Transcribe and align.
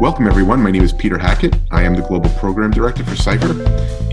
Welcome, 0.00 0.26
everyone. 0.26 0.62
My 0.62 0.70
name 0.70 0.82
is 0.82 0.94
Peter 0.94 1.18
Hackett. 1.18 1.54
I 1.70 1.82
am 1.82 1.94
the 1.94 2.00
Global 2.00 2.30
Program 2.30 2.70
Director 2.70 3.04
for 3.04 3.14
Cipher. 3.14 3.52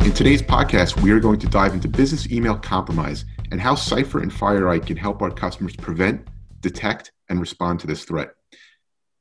In 0.04 0.12
today's 0.12 0.42
podcast, 0.42 1.02
we 1.02 1.12
are 1.12 1.20
going 1.22 1.40
to 1.40 1.48
dive 1.48 1.74
into 1.74 1.88
business 1.88 2.30
email 2.30 2.58
compromise 2.58 3.24
and 3.52 3.62
how 3.62 3.74
Cipher 3.74 4.20
and 4.20 4.30
FireEye 4.30 4.86
can 4.86 4.98
help 4.98 5.22
our 5.22 5.32
customers 5.32 5.78
prevent, 5.78 6.28
detect, 6.60 7.14
and 7.30 7.40
respond 7.40 7.80
to 7.80 7.88
this 7.88 8.04
threat. 8.04 8.32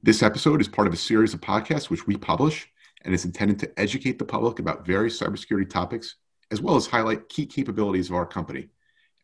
This 0.03 0.25
episode 0.25 0.61
is 0.61 0.67
part 0.67 0.89
of 0.89 0.93
a 0.93 0.97
series 0.97 1.35
of 1.35 1.41
podcasts 1.41 1.89
which 1.89 2.09
we 2.09 2.17
publish 2.17 2.67
and 3.03 3.15
is 3.15 3.25
intended 3.25 3.61
to 3.61 3.73
educate 3.79 4.19
the 4.19 4.25
public 4.25 4.59
about 4.59 4.85
various 4.85 5.21
cybersecurity 5.21 5.71
topics, 5.71 6.17
as 6.51 6.61
well 6.61 6.75
as 6.75 6.89
highlight 6.89 7.29
key 7.29 7.47
capabilities 7.47 8.11
of 8.11 8.17
our 8.17 8.27
company. 8.27 8.71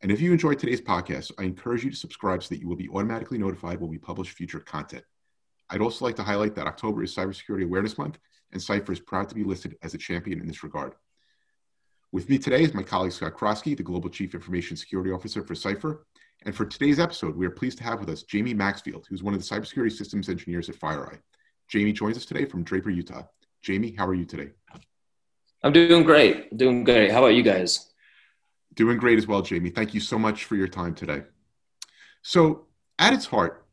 And 0.00 0.12
if 0.12 0.20
you 0.20 0.30
enjoyed 0.30 0.60
today's 0.60 0.80
podcast, 0.80 1.32
I 1.40 1.42
encourage 1.42 1.82
you 1.82 1.90
to 1.90 1.96
subscribe 1.96 2.44
so 2.44 2.50
that 2.50 2.60
you 2.60 2.68
will 2.68 2.76
be 2.76 2.88
automatically 2.88 3.38
notified 3.38 3.80
when 3.80 3.90
we 3.90 3.98
publish 3.98 4.30
future 4.30 4.60
content. 4.60 5.02
I'd 5.72 5.80
also 5.80 6.04
like 6.04 6.16
to 6.16 6.22
highlight 6.22 6.54
that 6.56 6.66
October 6.66 7.02
is 7.02 7.16
Cybersecurity 7.16 7.64
Awareness 7.64 7.96
Month, 7.96 8.18
and 8.52 8.60
Cipher 8.60 8.92
is 8.92 9.00
proud 9.00 9.30
to 9.30 9.34
be 9.34 9.42
listed 9.42 9.74
as 9.82 9.94
a 9.94 9.98
champion 9.98 10.38
in 10.38 10.46
this 10.46 10.62
regard. 10.62 10.92
With 12.12 12.28
me 12.28 12.38
today 12.38 12.62
is 12.62 12.74
my 12.74 12.82
colleague 12.82 13.12
Scott 13.12 13.34
Krosky, 13.34 13.74
the 13.74 13.82
Global 13.82 14.10
Chief 14.10 14.34
Information 14.34 14.76
Security 14.76 15.10
Officer 15.10 15.42
for 15.42 15.54
Cipher. 15.54 16.06
And 16.44 16.54
for 16.54 16.66
today's 16.66 16.98
episode, 16.98 17.34
we 17.34 17.46
are 17.46 17.50
pleased 17.50 17.78
to 17.78 17.84
have 17.84 18.00
with 18.00 18.10
us 18.10 18.22
Jamie 18.22 18.52
Maxfield, 18.52 19.06
who's 19.08 19.22
one 19.22 19.32
of 19.32 19.40
the 19.40 19.46
cybersecurity 19.46 19.92
systems 19.92 20.28
engineers 20.28 20.68
at 20.68 20.76
FireEye. 20.78 21.20
Jamie 21.68 21.94
joins 21.94 22.18
us 22.18 22.26
today 22.26 22.44
from 22.44 22.64
Draper, 22.64 22.90
Utah. 22.90 23.22
Jamie, 23.62 23.94
how 23.96 24.06
are 24.06 24.14
you 24.14 24.26
today? 24.26 24.50
I'm 25.62 25.72
doing 25.72 26.02
great. 26.02 26.54
Doing 26.54 26.84
great. 26.84 27.10
How 27.10 27.20
about 27.20 27.34
you 27.34 27.42
guys? 27.42 27.90
Doing 28.74 28.98
great 28.98 29.16
as 29.16 29.26
well, 29.26 29.40
Jamie. 29.40 29.70
Thank 29.70 29.94
you 29.94 30.00
so 30.00 30.18
much 30.18 30.44
for 30.44 30.54
your 30.54 30.68
time 30.68 30.94
today. 30.94 31.22
So, 32.20 32.66
at 32.98 33.14
its 33.14 33.24
heart, 33.24 33.64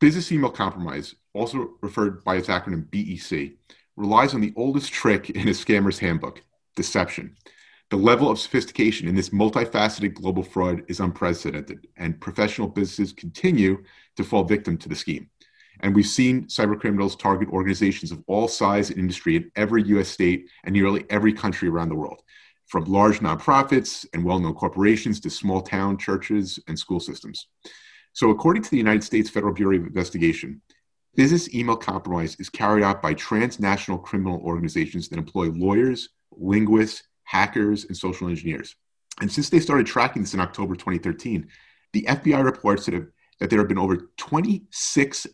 business 0.00 0.32
email 0.32 0.50
compromise 0.50 1.14
also 1.34 1.74
referred 1.80 2.24
by 2.24 2.36
its 2.36 2.48
acronym 2.48 2.90
BEC, 2.90 3.56
relies 3.96 4.34
on 4.34 4.40
the 4.40 4.52
oldest 4.56 4.92
trick 4.92 5.30
in 5.30 5.48
a 5.48 5.52
scammer's 5.52 5.98
handbook 5.98 6.42
deception. 6.76 7.36
The 7.90 7.96
level 7.96 8.30
of 8.30 8.38
sophistication 8.38 9.08
in 9.08 9.14
this 9.14 9.30
multifaceted 9.30 10.12
global 10.12 10.42
fraud 10.42 10.82
is 10.88 11.00
unprecedented, 11.00 11.86
and 11.96 12.20
professional 12.20 12.68
businesses 12.68 13.14
continue 13.14 13.82
to 14.16 14.24
fall 14.24 14.44
victim 14.44 14.76
to 14.78 14.88
the 14.88 14.94
scheme. 14.94 15.30
And 15.80 15.94
we've 15.94 16.06
seen 16.06 16.46
cybercriminals 16.46 17.18
target 17.18 17.48
organizations 17.48 18.12
of 18.12 18.22
all 18.26 18.46
size 18.46 18.90
and 18.90 18.98
industry 18.98 19.36
in 19.36 19.50
every 19.56 19.82
US 19.84 20.08
state 20.08 20.48
and 20.64 20.72
nearly 20.74 21.06
every 21.08 21.32
country 21.32 21.68
around 21.68 21.88
the 21.88 21.94
world, 21.94 22.22
from 22.66 22.84
large 22.84 23.20
nonprofits 23.20 24.06
and 24.12 24.22
well 24.22 24.38
known 24.38 24.54
corporations 24.54 25.18
to 25.20 25.30
small 25.30 25.62
town 25.62 25.96
churches 25.96 26.58
and 26.68 26.78
school 26.78 27.00
systems. 27.00 27.46
So, 28.12 28.30
according 28.30 28.64
to 28.64 28.70
the 28.70 28.76
United 28.76 29.04
States 29.04 29.30
Federal 29.30 29.54
Bureau 29.54 29.76
of 29.76 29.86
Investigation, 29.86 30.60
Business 31.18 31.52
email 31.52 31.76
compromise 31.76 32.36
is 32.38 32.48
carried 32.48 32.84
out 32.84 33.02
by 33.02 33.12
transnational 33.12 33.98
criminal 33.98 34.40
organizations 34.44 35.08
that 35.08 35.18
employ 35.18 35.50
lawyers, 35.50 36.10
linguists, 36.30 37.02
hackers, 37.24 37.86
and 37.86 37.96
social 37.96 38.28
engineers. 38.28 38.76
And 39.20 39.30
since 39.30 39.50
they 39.50 39.58
started 39.58 39.84
tracking 39.84 40.22
this 40.22 40.34
in 40.34 40.38
October 40.38 40.76
2013, 40.76 41.48
the 41.92 42.02
FBI 42.02 42.44
reports 42.44 42.84
that, 42.84 42.94
have, 42.94 43.08
that 43.40 43.50
there 43.50 43.58
have 43.58 43.66
been 43.66 43.78
over 43.78 44.12
26 44.16 45.26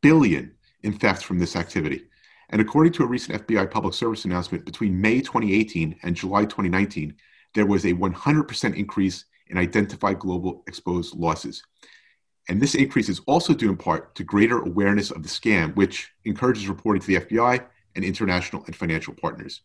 billion 0.00 0.54
in 0.82 0.94
thefts 0.94 1.24
from 1.24 1.38
this 1.38 1.56
activity. 1.56 2.04
And 2.48 2.62
according 2.62 2.94
to 2.94 3.02
a 3.02 3.06
recent 3.06 3.46
FBI 3.46 3.70
public 3.70 3.92
service 3.92 4.24
announcement, 4.24 4.64
between 4.64 4.98
May 4.98 5.20
2018 5.20 5.94
and 6.04 6.16
July 6.16 6.44
2019, 6.44 7.14
there 7.54 7.66
was 7.66 7.84
a 7.84 7.92
100% 7.92 8.74
increase 8.74 9.26
in 9.48 9.58
identified 9.58 10.20
global 10.20 10.64
exposed 10.66 11.14
losses. 11.16 11.62
And 12.48 12.60
this 12.60 12.74
increase 12.74 13.08
is 13.08 13.20
also 13.26 13.52
due 13.52 13.68
in 13.68 13.76
part 13.76 14.14
to 14.14 14.24
greater 14.24 14.58
awareness 14.58 15.10
of 15.10 15.22
the 15.22 15.28
scam, 15.28 15.74
which 15.76 16.10
encourages 16.24 16.68
reporting 16.68 17.02
to 17.02 17.06
the 17.06 17.20
FBI 17.26 17.64
and 17.94 18.04
international 18.04 18.64
and 18.64 18.74
financial 18.74 19.14
partners. 19.14 19.60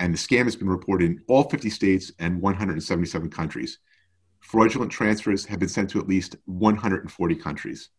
And 0.00 0.12
the 0.12 0.18
scam 0.18 0.44
has 0.44 0.56
been 0.56 0.68
reported 0.68 1.04
in 1.10 1.22
all 1.28 1.48
50 1.48 1.70
states 1.70 2.10
and 2.18 2.40
177 2.40 3.30
countries. 3.30 3.78
Fraudulent 4.40 4.90
transfers 4.90 5.44
have 5.44 5.60
been 5.60 5.68
sent 5.68 5.90
to 5.90 6.00
at 6.00 6.08
least 6.08 6.36
140 6.46 7.36
countries. 7.36 7.90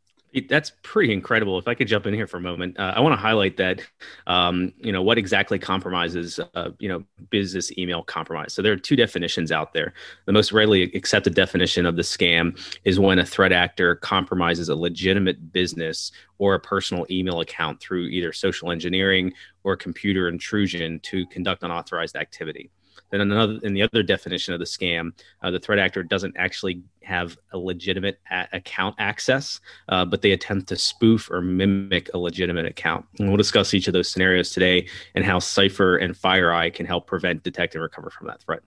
That's 0.48 0.72
pretty 0.82 1.12
incredible. 1.12 1.60
If 1.60 1.68
I 1.68 1.74
could 1.74 1.90
jump 1.90 2.06
in 2.06 2.14
here 2.14 2.26
for 2.26 2.38
a 2.38 2.42
moment, 2.42 2.80
uh, 2.80 2.94
I 2.96 3.02
want 3.02 3.12
to 3.14 3.22
highlight 3.22 3.58
that, 3.58 3.82
um, 4.28 4.72
you 4.78 4.94
know, 4.94 5.02
what 5.02 5.18
exactly 5.18 5.60
compromises, 5.60 6.40
uh, 6.56 6.70
you 6.80 6.88
know, 6.88 7.04
business 7.30 7.78
email 7.78 8.02
compromise. 8.02 8.54
So 8.54 8.62
there 8.62 8.72
are 8.72 8.78
two 8.78 8.96
definitions 8.96 9.52
out 9.52 9.74
there. 9.74 9.94
The 10.26 10.32
most 10.32 10.54
readily 10.54 10.84
accepted 10.94 11.36
definition 11.36 11.86
of 11.86 11.98
the 11.98 12.02
scam 12.02 12.58
is 12.86 12.98
when 12.98 13.20
a 13.20 13.26
threat 13.26 13.52
actor 13.52 13.96
compromises 13.96 14.70
a 14.70 14.76
legitimate 14.76 15.52
business 15.52 16.14
or 16.38 16.56
a 16.56 16.60
personal 16.60 17.06
email 17.12 17.42
account 17.42 17.82
through 17.82 18.06
either 18.06 18.32
social 18.32 18.72
engineering 18.72 19.34
or 19.64 19.76
computer 19.76 20.30
intrusion 20.30 21.00
to 21.02 21.26
conduct 21.28 21.62
unauthorized 21.62 22.16
activity. 22.16 22.72
Then 23.12 23.22
another, 23.22 23.60
in 23.64 23.74
the 23.74 23.82
other 23.82 24.04
definition 24.04 24.54
of 24.54 24.60
the 24.60 24.66
scam, 24.66 25.12
uh, 25.42 25.52
the 25.52 25.60
threat 25.60 25.80
actor 25.80 26.02
doesn't 26.02 26.36
actually 26.38 26.82
have 27.04 27.38
a 27.52 27.58
legitimate 27.58 28.20
a- 28.32 28.48
account 28.54 28.96
access, 29.00 29.60
uh, 29.90 30.06
but 30.06 30.22
they 30.22 30.32
attempt 30.32 30.70
to 30.70 30.78
spoof 30.78 31.30
or 31.30 31.42
mimic 31.42 32.10
a 32.14 32.18
legitimate 32.18 32.66
account. 32.66 33.06
And 33.20 33.28
we'll 33.28 33.38
discuss 33.38 33.74
each 33.74 33.88
of 33.88 33.94
those 33.94 34.10
scenarios 34.10 34.52
today 34.52 34.88
and 35.14 35.26
how 35.26 35.40
Cipher 35.40 35.98
and 35.98 36.16
FireEye 36.16 36.74
can 36.74 36.86
help 36.86 37.06
prevent, 37.06 37.44
detect, 37.44 37.76
and 37.76 37.84
recover 37.84 38.10
from 38.10 38.28
that 38.28 38.42
threat. 38.42 38.62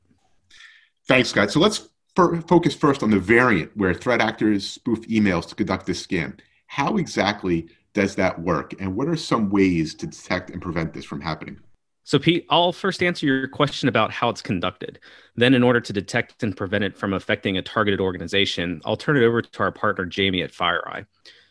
Thanks, 1.06 1.30
Scott. 1.30 1.50
So 1.50 1.60
let's 1.60 1.88
focus 2.14 2.74
first 2.74 3.02
on 3.02 3.10
the 3.10 3.18
variant 3.18 3.76
where 3.76 3.92
threat 3.92 4.20
actors 4.20 4.68
spoof 4.68 5.00
emails 5.08 5.48
to 5.48 5.54
conduct 5.54 5.86
this 5.86 6.06
scam. 6.06 6.38
How 6.66 6.96
exactly 6.96 7.68
does 7.92 8.14
that 8.16 8.40
work, 8.40 8.74
and 8.80 8.94
what 8.96 9.08
are 9.08 9.16
some 9.16 9.50
ways 9.50 9.94
to 9.94 10.06
detect 10.06 10.50
and 10.50 10.60
prevent 10.60 10.92
this 10.92 11.04
from 11.04 11.20
happening? 11.20 11.60
So, 12.06 12.18
Pete, 12.18 12.44
I'll 12.50 12.72
first 12.72 13.02
answer 13.02 13.24
your 13.24 13.48
question 13.48 13.88
about 13.88 14.12
how 14.12 14.28
it's 14.28 14.42
conducted. 14.42 15.00
Then, 15.36 15.54
in 15.54 15.62
order 15.62 15.80
to 15.80 15.92
detect 15.92 16.42
and 16.42 16.54
prevent 16.54 16.84
it 16.84 16.98
from 16.98 17.14
affecting 17.14 17.56
a 17.56 17.62
targeted 17.62 17.98
organization, 17.98 18.82
I'll 18.84 18.98
turn 18.98 19.16
it 19.16 19.24
over 19.24 19.40
to 19.40 19.62
our 19.62 19.72
partner, 19.72 20.04
Jamie 20.04 20.42
at 20.42 20.52
FireEye. 20.52 21.06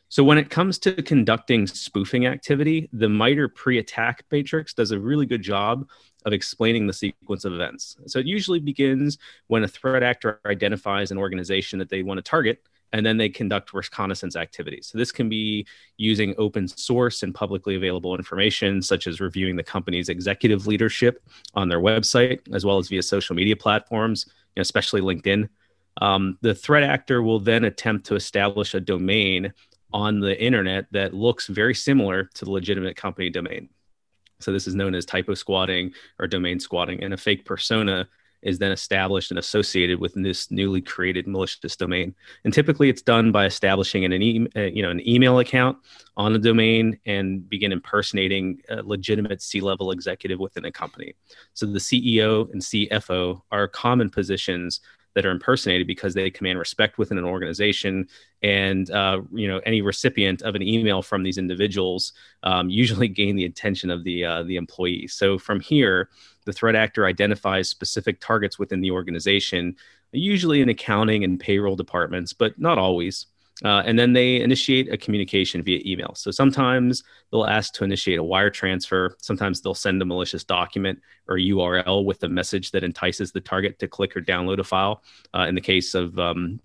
So, 0.10 0.24
when 0.24 0.38
it 0.38 0.52
comes 0.52 0.78
to 0.80 1.02
conducting 1.02 1.66
spoofing 1.66 2.28
activity, 2.28 2.88
the 2.94 3.10
MITRE 3.10 3.50
pre 3.50 3.80
attack 3.80 4.26
matrix 4.32 4.76
does 4.76 4.92
a 4.92 5.00
really 5.00 5.26
good 5.26 5.42
job 5.42 5.90
of 6.24 6.34
explaining 6.34 6.86
the 6.86 6.94
sequence 6.94 7.46
of 7.46 7.54
events. 7.54 7.98
So, 8.06 8.20
it 8.20 8.28
usually 8.28 8.60
begins 8.60 9.18
when 9.48 9.64
a 9.64 9.68
threat 9.68 10.04
actor 10.04 10.40
identifies 10.46 11.10
an 11.10 11.18
organization 11.18 11.80
that 11.80 11.90
they 11.90 12.04
want 12.04 12.20
to 12.20 12.22
target 12.22 12.62
and 12.94 13.04
then 13.06 13.18
they 13.18 13.28
conduct 13.28 13.74
reconnaissance 13.74 14.36
activities. 14.36 14.88
So 14.88 14.98
this 14.98 15.12
can 15.12 15.28
be 15.28 15.66
using 15.98 16.36
open 16.38 16.68
source 16.68 17.24
and 17.24 17.34
publicly 17.34 17.76
available 17.76 18.16
information, 18.16 18.82
such 18.82 19.08
as 19.08 19.20
reviewing 19.20 19.56
the 19.56 19.64
company's 19.64 20.10
executive 20.10 20.68
leadership 20.68 21.22
on 21.56 21.68
their 21.68 21.80
website, 21.80 22.40
as 22.54 22.66
well 22.66 22.78
as 22.78 22.88
via 22.88 23.02
social 23.02 23.36
media 23.36 23.56
platforms, 23.56 24.28
you 24.28 24.60
know, 24.60 24.62
especially 24.62 25.02
LinkedIn. 25.02 25.50
Um, 26.02 26.38
the 26.42 26.56
threat 26.56 26.84
actor 26.84 27.24
will 27.24 27.40
then 27.40 27.66
attempt 27.66 28.06
to 28.06 28.16
establish 28.16 28.76
a 28.76 28.80
domain 28.80 29.52
on 29.92 30.20
the 30.20 30.40
internet 30.42 30.86
that 30.92 31.14
looks 31.14 31.48
very 31.48 31.76
similar 31.76 32.26
to 32.36 32.46
the 32.46 32.52
legitimate 32.52 32.96
company 32.96 33.30
domain. 33.30 33.70
So 34.40 34.52
this 34.52 34.68
is 34.68 34.76
known 34.76 34.94
as 34.94 35.06
typo 35.06 35.34
squatting 35.34 35.94
or 36.20 36.28
domain 36.28 36.60
squatting, 36.60 37.04
and 37.04 37.14
a 37.14 37.18
fake 37.18 37.46
persona 37.46 38.08
is 38.44 38.60
then 38.60 38.72
established 38.72 39.32
and 39.32 39.40
associated 39.40 40.00
with 40.00 40.14
this 40.14 40.52
newly 40.52 40.82
created 40.82 41.28
malicious 41.28 41.76
domain. 41.76 42.14
And 42.44 42.54
typically, 42.54 42.90
it's 42.90 43.02
done 43.02 43.32
by 43.32 43.46
establishing 43.46 44.06
an, 44.06 44.14
e- 44.14 44.48
uh, 44.56 44.62
you 44.62 44.82
know 44.82 44.90
an 44.90 45.08
email 45.08 45.40
account 45.40 45.78
on 46.16 46.34
the 46.34 46.40
domain 46.40 47.00
and 47.06 47.48
begin 47.50 47.72
impersonating 47.72 48.62
a 48.70 48.84
legitimate 48.84 49.42
C-level 49.42 49.92
executive 49.92 50.40
within 50.40 50.66
a 50.66 50.72
company. 50.72 51.16
So 51.54 51.66
the 51.66 51.80
CEO 51.80 52.52
and 52.52 52.62
CFO 52.62 53.42
are 53.52 53.68
common 53.68 54.10
positions 54.10 54.80
that 55.16 55.26
are 55.26 55.32
impersonated 55.32 55.88
because 55.88 56.14
they 56.14 56.30
command 56.30 56.60
respect 56.60 56.98
within 56.98 57.18
an 57.18 57.24
organization 57.24 58.08
and 58.42 58.90
uh, 58.92 59.22
you 59.32 59.48
know 59.48 59.60
any 59.66 59.82
recipient 59.82 60.42
of 60.42 60.56
an 60.56 60.62
email 60.62 61.02
from 61.02 61.24
these 61.24 61.38
individuals 61.38 62.14
um, 62.44 62.70
usually 62.70 63.08
gain 63.22 63.36
the 63.36 63.46
attention 63.46 63.90
of 63.90 64.04
the 64.04 64.26
uh, 64.26 64.44
the 64.44 64.56
employee 64.56 65.08
so 65.08 65.38
from 65.38 65.60
here 65.60 66.10
the 66.46 66.54
threat 66.54 66.76
actor 66.76 67.06
identifies 67.06 67.70
specific 67.70 68.20
targets 68.20 68.60
within 68.60 68.82
the 68.82 68.92
organization 68.92 69.76
usually 70.12 70.62
in 70.62 70.70
accounting 70.70 71.24
and 71.24 71.40
payroll 71.40 71.76
departments 71.76 72.34
but 72.34 72.58
not 72.60 72.78
always 72.78 73.28
uh, 73.64 73.82
and 73.86 73.98
then 73.98 74.14
they 74.14 74.42
initiate 74.42 74.92
a 74.92 74.98
communication 74.98 75.62
via 75.62 75.80
email. 75.86 76.14
So 76.16 76.32
sometimes 76.32 77.04
they'll 77.32 77.46
ask 77.46 77.74
to 77.76 77.84
initiate 77.84 78.20
a 78.20 78.24
wire 78.24 78.50
transfer. 78.50 79.16
Sometimes 79.20 79.62
they'll 79.62 79.76
send 79.76 80.02
a 80.02 80.06
malicious 80.06 80.44
document 80.44 81.00
or 81.28 81.38
URL 81.38 82.04
with 82.04 82.24
a 82.24 82.28
message 82.28 82.72
that 82.72 82.84
entices 82.84 83.32
the 83.32 83.40
target 83.40 83.80
to 83.80 83.88
click 83.88 84.18
or 84.18 84.22
download 84.22 84.60
a 84.60 84.64
file. 84.64 85.04
Uh, 85.34 85.46
in 85.48 85.56
the 85.56 85.62
case 85.62 85.94
of 85.94 86.18
um, 86.20 86.60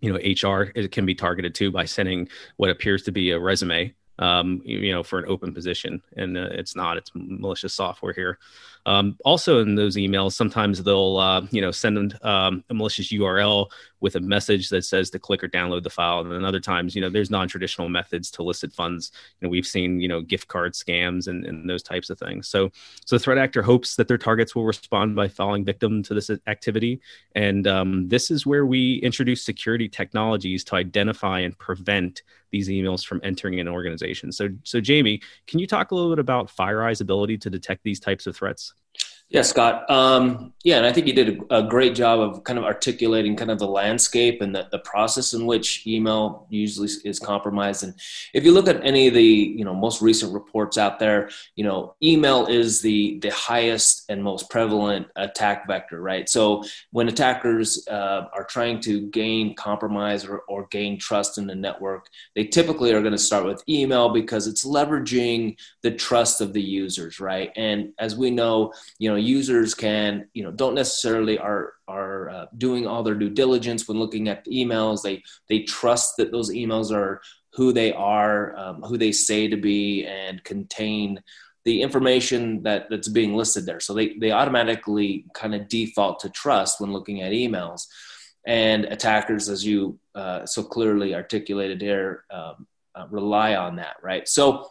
you 0.00 0.12
know 0.12 0.18
HR, 0.18 0.70
it 0.74 0.92
can 0.92 1.06
be 1.06 1.14
targeted 1.14 1.54
too 1.54 1.72
by 1.72 1.84
sending 1.84 2.28
what 2.58 2.70
appears 2.70 3.02
to 3.04 3.12
be 3.12 3.30
a 3.30 3.40
resume 3.40 3.94
um, 4.18 4.62
you 4.64 4.92
know, 4.92 5.02
for 5.02 5.18
an 5.18 5.26
open 5.28 5.52
position, 5.52 6.02
and 6.16 6.36
uh, 6.36 6.48
it's 6.52 6.74
not. 6.74 6.96
It's 6.96 7.10
malicious 7.14 7.74
software 7.74 8.12
here. 8.12 8.38
Um, 8.86 9.16
also, 9.24 9.60
in 9.60 9.74
those 9.74 9.96
emails, 9.96 10.32
sometimes 10.32 10.82
they'll, 10.82 11.16
uh, 11.16 11.46
you 11.50 11.60
know, 11.60 11.70
send 11.70 12.18
um, 12.22 12.64
a 12.70 12.74
malicious 12.74 13.12
URL 13.12 13.68
with 14.00 14.16
a 14.16 14.20
message 14.20 14.68
that 14.68 14.84
says 14.84 15.10
to 15.10 15.18
click 15.18 15.42
or 15.42 15.48
download 15.48 15.82
the 15.82 15.90
file. 15.90 16.20
And 16.20 16.30
then 16.30 16.44
other 16.44 16.60
times, 16.60 16.94
you 16.94 17.00
know, 17.00 17.08
there's 17.08 17.30
non-traditional 17.30 17.88
methods 17.88 18.30
to 18.32 18.42
licit 18.42 18.72
funds. 18.72 19.10
You 19.40 19.46
know, 19.46 19.50
we've 19.50 19.66
seen, 19.66 20.00
you 20.00 20.08
know, 20.08 20.20
gift 20.20 20.48
card 20.48 20.74
scams 20.74 21.28
and, 21.28 21.44
and 21.46 21.68
those 21.68 21.82
types 21.82 22.10
of 22.10 22.18
things. 22.18 22.48
So, 22.48 22.70
so 23.04 23.18
threat 23.18 23.38
actor 23.38 23.62
hopes 23.62 23.96
that 23.96 24.08
their 24.08 24.18
targets 24.18 24.54
will 24.54 24.64
respond 24.64 25.16
by 25.16 25.28
falling 25.28 25.64
victim 25.64 26.02
to 26.04 26.14
this 26.14 26.30
activity. 26.46 27.00
And 27.34 27.66
um, 27.66 28.08
this 28.08 28.30
is 28.30 28.46
where 28.46 28.66
we 28.66 28.96
introduce 28.96 29.44
security 29.44 29.88
technologies 29.88 30.64
to 30.64 30.76
identify 30.76 31.40
and 31.40 31.56
prevent 31.58 32.22
these 32.50 32.68
emails 32.68 33.04
from 33.04 33.20
entering 33.24 33.60
an 33.60 33.68
organization. 33.68 34.32
So, 34.32 34.48
so 34.62 34.80
Jamie, 34.80 35.20
can 35.46 35.58
you 35.58 35.66
talk 35.66 35.90
a 35.90 35.94
little 35.94 36.10
bit 36.10 36.18
about 36.18 36.48
FireEye's 36.48 37.00
ability 37.00 37.38
to 37.38 37.50
detect 37.50 37.82
these 37.82 38.00
types 38.00 38.26
of 38.26 38.36
threats? 38.36 38.74
Yeah, 39.28 39.42
Scott. 39.42 39.90
Um, 39.90 40.52
yeah, 40.62 40.78
and 40.78 40.86
I 40.86 40.92
think 40.92 41.08
you 41.08 41.12
did 41.12 41.40
a, 41.50 41.58
a, 41.58 41.62
great 41.62 41.94
job 41.96 42.20
of 42.20 42.44
kind 42.44 42.58
of 42.58 42.64
articulating 42.64 43.36
kind 43.36 43.50
of 43.50 43.58
the 43.58 43.66
landscape 43.66 44.40
and 44.40 44.54
the, 44.54 44.68
the 44.70 44.78
process 44.80 45.32
in 45.32 45.46
which 45.46 45.86
email 45.86 46.46
usually 46.48 46.88
is 47.04 47.18
compromised. 47.18 47.82
And 47.84 47.94
if 48.34 48.44
you 48.44 48.52
look 48.52 48.68
at 48.68 48.84
any 48.84 49.08
of 49.08 49.14
the 49.14 49.22
you 49.22 49.64
know 49.64 49.74
most 49.74 50.00
recent 50.00 50.32
reports 50.32 50.78
out 50.78 51.00
there, 51.00 51.28
you 51.56 51.64
know, 51.64 51.94
email 52.02 52.46
is 52.46 52.82
the 52.82 53.18
the 53.20 53.30
highest 53.30 54.04
and 54.08 54.22
most 54.22 54.48
prevalent 54.48 55.08
attack 55.16 55.66
vector, 55.66 56.00
right? 56.00 56.28
So 56.28 56.62
when 56.90 57.08
attackers 57.08 57.86
uh, 57.88 58.26
are 58.32 58.44
trying 58.44 58.80
to 58.80 59.08
gain 59.08 59.54
compromise 59.54 60.24
or, 60.24 60.38
or 60.48 60.66
gain 60.70 60.98
trust 60.98 61.38
in 61.38 61.46
the 61.46 61.54
network, 61.54 62.08
they 62.34 62.44
typically 62.44 62.92
are 62.92 63.00
going 63.00 63.12
to 63.12 63.18
start 63.18 63.44
with 63.44 63.62
email 63.68 64.08
because 64.08 64.46
it's 64.46 64.64
leveraging 64.64 65.56
the 65.82 65.92
trust 65.92 66.40
of 66.40 66.52
the 66.52 66.62
users, 66.62 67.20
right? 67.20 67.52
And 67.56 67.92
as 67.98 68.16
we 68.16 68.30
know, 68.30 68.72
you 68.98 69.10
know 69.10 69.15
know 69.16 69.22
users 69.22 69.74
can 69.74 70.28
you 70.34 70.42
know 70.42 70.50
don't 70.50 70.74
necessarily 70.74 71.38
are 71.38 71.74
are 71.88 72.30
uh, 72.30 72.46
doing 72.56 72.86
all 72.86 73.02
their 73.02 73.14
due 73.14 73.30
diligence 73.30 73.86
when 73.86 73.98
looking 73.98 74.28
at 74.28 74.44
the 74.44 74.52
emails. 74.52 75.02
They 75.02 75.22
they 75.48 75.62
trust 75.62 76.16
that 76.18 76.32
those 76.32 76.50
emails 76.50 76.92
are 76.92 77.20
who 77.54 77.72
they 77.72 77.92
are 77.92 78.56
um, 78.56 78.82
who 78.82 78.98
they 78.98 79.12
say 79.12 79.48
to 79.48 79.56
be 79.56 80.04
and 80.06 80.42
contain 80.44 81.20
the 81.64 81.82
information 81.82 82.62
that 82.62 82.86
that's 82.90 83.08
being 83.08 83.34
listed 83.34 83.66
there. 83.66 83.80
So 83.80 83.94
they 83.94 84.14
they 84.18 84.30
automatically 84.30 85.26
kind 85.34 85.54
of 85.54 85.68
default 85.68 86.20
to 86.20 86.30
trust 86.30 86.80
when 86.80 86.92
looking 86.92 87.22
at 87.22 87.32
emails. 87.32 87.86
And 88.46 88.84
attackers 88.84 89.48
as 89.48 89.66
you 89.66 89.98
uh, 90.14 90.46
so 90.46 90.62
clearly 90.62 91.14
articulated 91.14 91.80
here 91.80 92.24
um, 92.30 92.66
uh, 92.94 93.06
rely 93.10 93.56
on 93.56 93.76
that 93.76 93.96
right? 94.02 94.28
So 94.28 94.70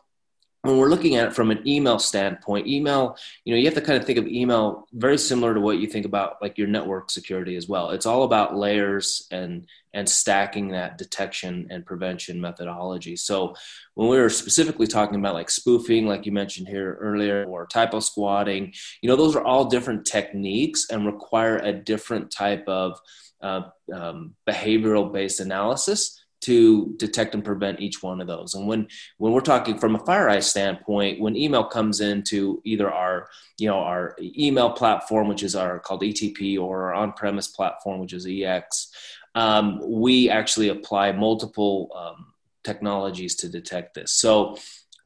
when 0.66 0.78
we're 0.78 0.90
looking 0.90 1.16
at 1.16 1.28
it 1.28 1.34
from 1.34 1.52
an 1.52 1.68
email 1.68 2.00
standpoint, 2.00 2.68
email, 2.68 3.18
you 3.44 3.54
know, 3.54 3.60
you 3.60 3.66
have 3.66 3.76
to 3.76 3.82
kind 3.82 4.00
of 4.00 4.06
think 4.06 4.18
of 4.18 4.28
email 4.28 4.88
very 4.94 5.18
similar 5.18 5.54
to 5.54 5.60
what 5.60 5.78
you 5.78 5.88
think 5.88 6.06
about 6.06 6.38
like 6.42 6.58
your 6.58 6.68
network 6.68 7.12
security 7.12 7.56
as 7.56 7.68
well. 7.68 7.92
It's 7.92 8.06
all 8.06 8.24
about 8.24 8.56
layers 8.56 9.28
and 9.32 9.68
and 9.94 10.10
stacking 10.10 10.70
that 10.70 10.98
detection 10.98 11.68
and 11.70 11.86
prevention 11.86 12.42
methodology. 12.42 13.16
So 13.16 13.56
when 13.94 14.10
we 14.10 14.18
were 14.20 14.30
specifically 14.30 14.88
talking 14.88 15.20
about 15.20 15.36
like 15.36 15.50
spoofing, 15.50 16.06
like 16.06 16.26
you 16.26 16.34
mentioned 16.34 16.68
here 16.68 16.98
earlier, 17.00 17.46
or 17.46 17.66
typo 17.66 18.02
squatting, 18.02 18.74
you 19.02 19.10
know, 19.10 19.16
those 19.16 19.38
are 19.38 19.44
all 19.44 19.66
different 19.66 20.06
techniques 20.06 20.88
and 20.92 21.06
require 21.06 21.58
a 21.60 21.72
different 21.72 22.30
type 22.30 22.68
of 22.68 23.00
uh, 23.42 23.62
um, 23.94 24.36
behavioral 24.50 25.14
based 25.14 25.40
analysis 25.40 26.25
to 26.46 26.94
detect 26.98 27.34
and 27.34 27.44
prevent 27.44 27.80
each 27.80 28.04
one 28.04 28.22
of 28.22 28.28
those. 28.28 28.54
And 28.54 28.68
when 28.68 28.88
when 29.18 29.34
we're 29.34 29.42
talking 29.42 29.78
from 29.78 29.96
a 29.96 30.00
FireEye 30.00 30.44
standpoint, 30.44 31.20
when 31.20 31.36
email 31.36 31.64
comes 31.64 32.02
into 32.02 32.62
either 32.64 32.92
our 32.92 33.28
you 33.58 33.68
know 33.68 33.80
our 33.80 34.16
email 34.20 34.72
platform, 34.72 35.28
which 35.28 35.44
is 35.44 35.56
our 35.56 35.80
called 35.80 36.02
ETP, 36.02 36.60
or 36.60 36.84
our 36.84 36.94
on-premise 36.94 37.48
platform, 37.48 38.00
which 38.00 38.14
is 38.14 38.28
EX, 38.28 38.92
um, 39.34 39.82
we 39.84 40.30
actually 40.30 40.70
apply 40.70 41.12
multiple 41.12 41.90
um, 41.96 42.34
technologies 42.64 43.36
to 43.38 43.50
detect 43.50 43.96
this. 43.96 44.12
So, 44.12 44.58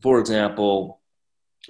for 0.02 0.20
example, 0.20 0.99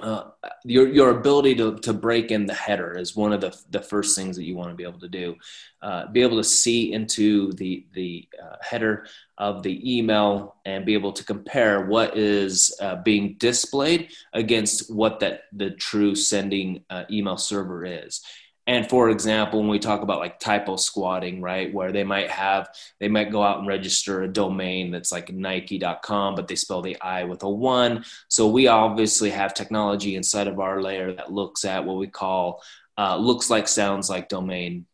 uh, 0.01 0.31
your 0.63 0.87
your 0.87 1.11
ability 1.11 1.55
to, 1.55 1.77
to 1.79 1.93
break 1.93 2.31
in 2.31 2.45
the 2.45 2.53
header 2.53 2.97
is 2.97 3.15
one 3.15 3.33
of 3.33 3.41
the, 3.41 3.57
the 3.69 3.81
first 3.81 4.15
things 4.15 4.35
that 4.35 4.43
you 4.43 4.55
want 4.55 4.69
to 4.69 4.75
be 4.75 4.83
able 4.83 4.99
to 4.99 5.09
do. 5.09 5.35
Uh, 5.81 6.07
be 6.07 6.21
able 6.21 6.37
to 6.37 6.43
see 6.43 6.93
into 6.93 7.51
the 7.53 7.85
the 7.93 8.27
uh, 8.41 8.55
header 8.61 9.05
of 9.37 9.63
the 9.63 9.97
email 9.97 10.55
and 10.65 10.85
be 10.85 10.93
able 10.93 11.13
to 11.13 11.23
compare 11.23 11.85
what 11.85 12.17
is 12.17 12.75
uh, 12.81 12.95
being 12.97 13.35
displayed 13.39 14.09
against 14.33 14.93
what 14.93 15.19
that 15.19 15.43
the 15.53 15.71
true 15.71 16.15
sending 16.15 16.83
uh, 16.89 17.03
email 17.09 17.37
server 17.37 17.85
is. 17.85 18.21
And 18.69 18.87
for 18.87 19.09
example, 19.09 19.61
when 19.61 19.69
we 19.69 19.79
talk 19.79 20.03
about 20.03 20.19
like 20.19 20.39
typo 20.39 20.75
squatting, 20.75 21.41
right, 21.41 21.73
where 21.73 21.91
they 21.91 22.03
might 22.03 22.29
have, 22.29 22.69
they 22.99 23.07
might 23.07 23.31
go 23.31 23.41
out 23.41 23.57
and 23.57 23.67
register 23.67 24.21
a 24.21 24.27
domain 24.27 24.91
that's 24.91 25.11
like 25.11 25.33
nike.com, 25.33 26.35
but 26.35 26.47
they 26.47 26.53
spell 26.53 26.83
the 26.83 27.01
I 27.01 27.23
with 27.23 27.41
a 27.41 27.49
one. 27.49 28.05
So 28.27 28.47
we 28.47 28.67
obviously 28.67 29.31
have 29.31 29.55
technology 29.55 30.15
inside 30.15 30.45
of 30.45 30.59
our 30.59 30.83
layer 30.83 31.11
that 31.13 31.33
looks 31.33 31.65
at 31.65 31.83
what 31.83 31.97
we 31.97 32.05
call 32.05 32.61
uh, 32.95 33.17
looks 33.17 33.49
like, 33.49 33.67
sounds 33.67 34.07
like 34.07 34.29
domain. 34.29 34.85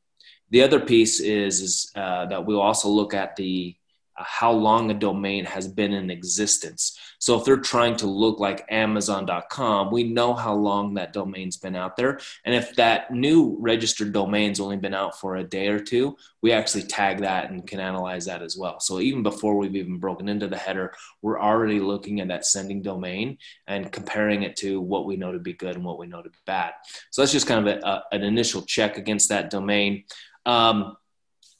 The 0.51 0.63
other 0.63 0.79
piece 0.79 1.19
is, 1.19 1.59
is 1.59 1.91
uh, 1.95 2.27
that 2.27 2.45
we'll 2.45 2.61
also 2.61 2.87
look 2.87 3.13
at 3.13 3.35
the 3.35 3.75
how 4.17 4.51
long 4.51 4.89
a 4.91 4.93
domain 4.93 5.45
has 5.45 5.67
been 5.67 5.93
in 5.93 6.09
existence. 6.09 6.97
So 7.19 7.37
if 7.37 7.45
they're 7.45 7.57
trying 7.57 7.95
to 7.97 8.07
look 8.07 8.39
like 8.39 8.65
Amazon.com, 8.69 9.91
we 9.91 10.03
know 10.03 10.33
how 10.33 10.53
long 10.53 10.93
that 10.93 11.13
domain's 11.13 11.57
been 11.57 11.75
out 11.75 11.97
there. 11.97 12.19
And 12.45 12.55
if 12.55 12.75
that 12.75 13.11
new 13.11 13.57
registered 13.59 14.13
domain's 14.13 14.59
only 14.59 14.77
been 14.77 14.93
out 14.93 15.19
for 15.19 15.35
a 15.35 15.43
day 15.43 15.67
or 15.67 15.79
two, 15.79 16.15
we 16.41 16.51
actually 16.51 16.83
tag 16.83 17.19
that 17.19 17.49
and 17.49 17.65
can 17.67 17.79
analyze 17.79 18.25
that 18.25 18.41
as 18.41 18.55
well. 18.57 18.79
So 18.79 18.99
even 18.99 19.23
before 19.23 19.57
we've 19.57 19.75
even 19.75 19.97
broken 19.97 20.29
into 20.29 20.47
the 20.47 20.57
header, 20.57 20.93
we're 21.21 21.41
already 21.41 21.79
looking 21.79 22.21
at 22.21 22.27
that 22.29 22.45
sending 22.45 22.81
domain 22.81 23.37
and 23.67 23.91
comparing 23.91 24.43
it 24.43 24.55
to 24.57 24.79
what 24.79 25.05
we 25.05 25.17
know 25.17 25.31
to 25.31 25.39
be 25.39 25.53
good 25.53 25.75
and 25.75 25.83
what 25.83 25.99
we 25.99 26.07
know 26.07 26.21
to 26.21 26.29
be 26.29 26.37
bad. 26.45 26.73
So 27.11 27.21
that's 27.21 27.31
just 27.31 27.47
kind 27.47 27.67
of 27.67 27.77
a, 27.77 27.85
a, 27.85 28.03
an 28.13 28.23
initial 28.23 28.61
check 28.61 28.97
against 28.97 29.29
that 29.29 29.49
domain. 29.49 30.03
Um, 30.45 30.95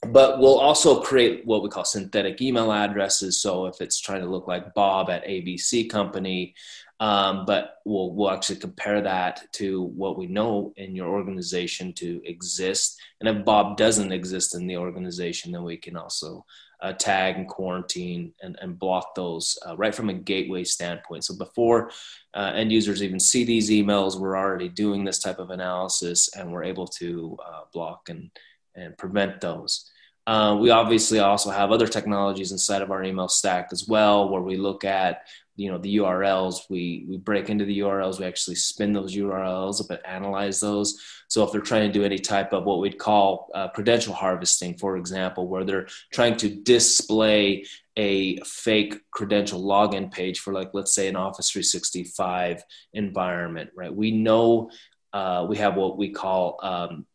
but 0.02 0.38
we'll 0.38 0.58
also 0.58 1.00
create 1.00 1.44
what 1.46 1.62
we 1.62 1.68
call 1.68 1.84
synthetic 1.84 2.40
email 2.40 2.72
addresses. 2.72 3.40
So 3.40 3.66
if 3.66 3.80
it's 3.80 4.00
trying 4.00 4.20
to 4.20 4.28
look 4.28 4.46
like 4.46 4.74
Bob 4.74 5.10
at 5.10 5.26
ABC 5.26 5.88
Company, 5.88 6.54
um, 6.98 7.44
but 7.44 7.76
we'll 7.84 8.14
we'll 8.14 8.30
actually 8.30 8.56
compare 8.56 9.02
that 9.02 9.52
to 9.54 9.82
what 9.82 10.16
we 10.16 10.26
know 10.26 10.72
in 10.76 10.96
your 10.96 11.08
organization 11.08 11.92
to 11.94 12.22
exist. 12.24 12.98
And 13.20 13.28
if 13.28 13.44
Bob 13.44 13.76
doesn't 13.76 14.12
exist 14.12 14.54
in 14.54 14.66
the 14.66 14.78
organization, 14.78 15.52
then 15.52 15.62
we 15.62 15.76
can 15.76 15.96
also 15.96 16.46
uh, 16.80 16.92
tag 16.92 17.36
and 17.36 17.48
quarantine 17.48 18.32
and, 18.42 18.56
and 18.60 18.78
block 18.78 19.14
those 19.14 19.58
uh, 19.66 19.76
right 19.76 19.94
from 19.94 20.08
a 20.08 20.14
gateway 20.14 20.64
standpoint. 20.64 21.24
So 21.24 21.36
before 21.36 21.90
uh, 22.34 22.52
end 22.54 22.72
users 22.72 23.02
even 23.02 23.20
see 23.20 23.44
these 23.44 23.70
emails, 23.70 24.18
we're 24.18 24.36
already 24.36 24.68
doing 24.68 25.04
this 25.04 25.18
type 25.18 25.38
of 25.38 25.50
analysis, 25.50 26.30
and 26.34 26.50
we're 26.50 26.64
able 26.64 26.86
to 26.86 27.36
uh, 27.44 27.60
block 27.72 28.08
and 28.08 28.30
and 28.76 28.96
prevent 28.96 29.40
those. 29.40 29.90
Uh, 30.26 30.56
we 30.60 30.70
obviously 30.70 31.20
also 31.20 31.50
have 31.50 31.70
other 31.70 31.86
technologies 31.86 32.50
inside 32.50 32.82
of 32.82 32.90
our 32.90 33.02
email 33.04 33.28
stack 33.28 33.68
as 33.72 33.86
well, 33.86 34.28
where 34.28 34.42
we 34.42 34.56
look 34.56 34.84
at 34.84 35.22
you 35.54 35.70
know 35.70 35.78
the 35.78 35.96
URLs. 35.96 36.62
We 36.68 37.06
we 37.08 37.16
break 37.16 37.48
into 37.48 37.64
the 37.64 37.78
URLs. 37.78 38.18
We 38.18 38.26
actually 38.26 38.56
spin 38.56 38.92
those 38.92 39.14
URLs 39.14 39.80
up 39.80 39.90
and 39.90 40.06
analyze 40.06 40.60
those. 40.60 41.00
So 41.28 41.44
if 41.44 41.52
they're 41.52 41.60
trying 41.60 41.90
to 41.90 41.92
do 41.92 42.04
any 42.04 42.18
type 42.18 42.52
of 42.52 42.64
what 42.64 42.80
we'd 42.80 42.98
call 42.98 43.50
uh, 43.54 43.68
credential 43.68 44.14
harvesting, 44.14 44.76
for 44.76 44.96
example, 44.96 45.48
where 45.48 45.64
they're 45.64 45.88
trying 46.12 46.36
to 46.38 46.48
display 46.48 47.64
a 47.96 48.38
fake 48.40 49.00
credential 49.10 49.62
login 49.62 50.12
page 50.12 50.40
for 50.40 50.52
like 50.52 50.70
let's 50.74 50.94
say 50.94 51.08
an 51.08 51.16
Office 51.16 51.50
365 51.50 52.62
environment, 52.92 53.70
right? 53.74 53.94
We 53.94 54.10
know 54.10 54.70
uh, 55.12 55.46
we 55.48 55.56
have 55.56 55.76
what 55.76 55.96
we 55.96 56.10
call 56.10 56.58
um, 56.62 57.06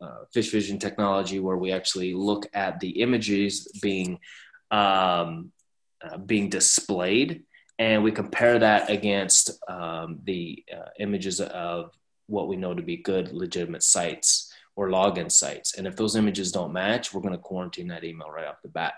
uh, 0.00 0.24
PhishVision 0.34 0.80
technology 0.80 1.40
where 1.40 1.56
we 1.56 1.72
actually 1.72 2.14
look 2.14 2.46
at 2.54 2.80
the 2.80 3.00
images 3.00 3.68
being 3.80 4.18
um, 4.70 5.52
uh, 6.04 6.18
being 6.18 6.48
displayed. 6.48 7.44
And 7.78 8.02
we 8.02 8.12
compare 8.12 8.58
that 8.58 8.90
against 8.90 9.50
um, 9.68 10.20
the 10.24 10.64
uh, 10.72 10.88
images 10.98 11.40
of 11.40 11.90
what 12.26 12.48
we 12.48 12.56
know 12.56 12.74
to 12.74 12.82
be 12.82 12.96
good 12.96 13.32
legitimate 13.32 13.82
sites 13.82 14.52
or 14.76 14.88
login 14.88 15.30
sites. 15.30 15.76
And 15.76 15.86
if 15.86 15.96
those 15.96 16.16
images 16.16 16.52
don't 16.52 16.72
match 16.72 17.12
we're 17.12 17.20
going 17.20 17.32
to 17.32 17.38
quarantine 17.38 17.88
that 17.88 18.04
email 18.04 18.30
right 18.30 18.46
off 18.46 18.62
the 18.62 18.68
bat. 18.68 18.94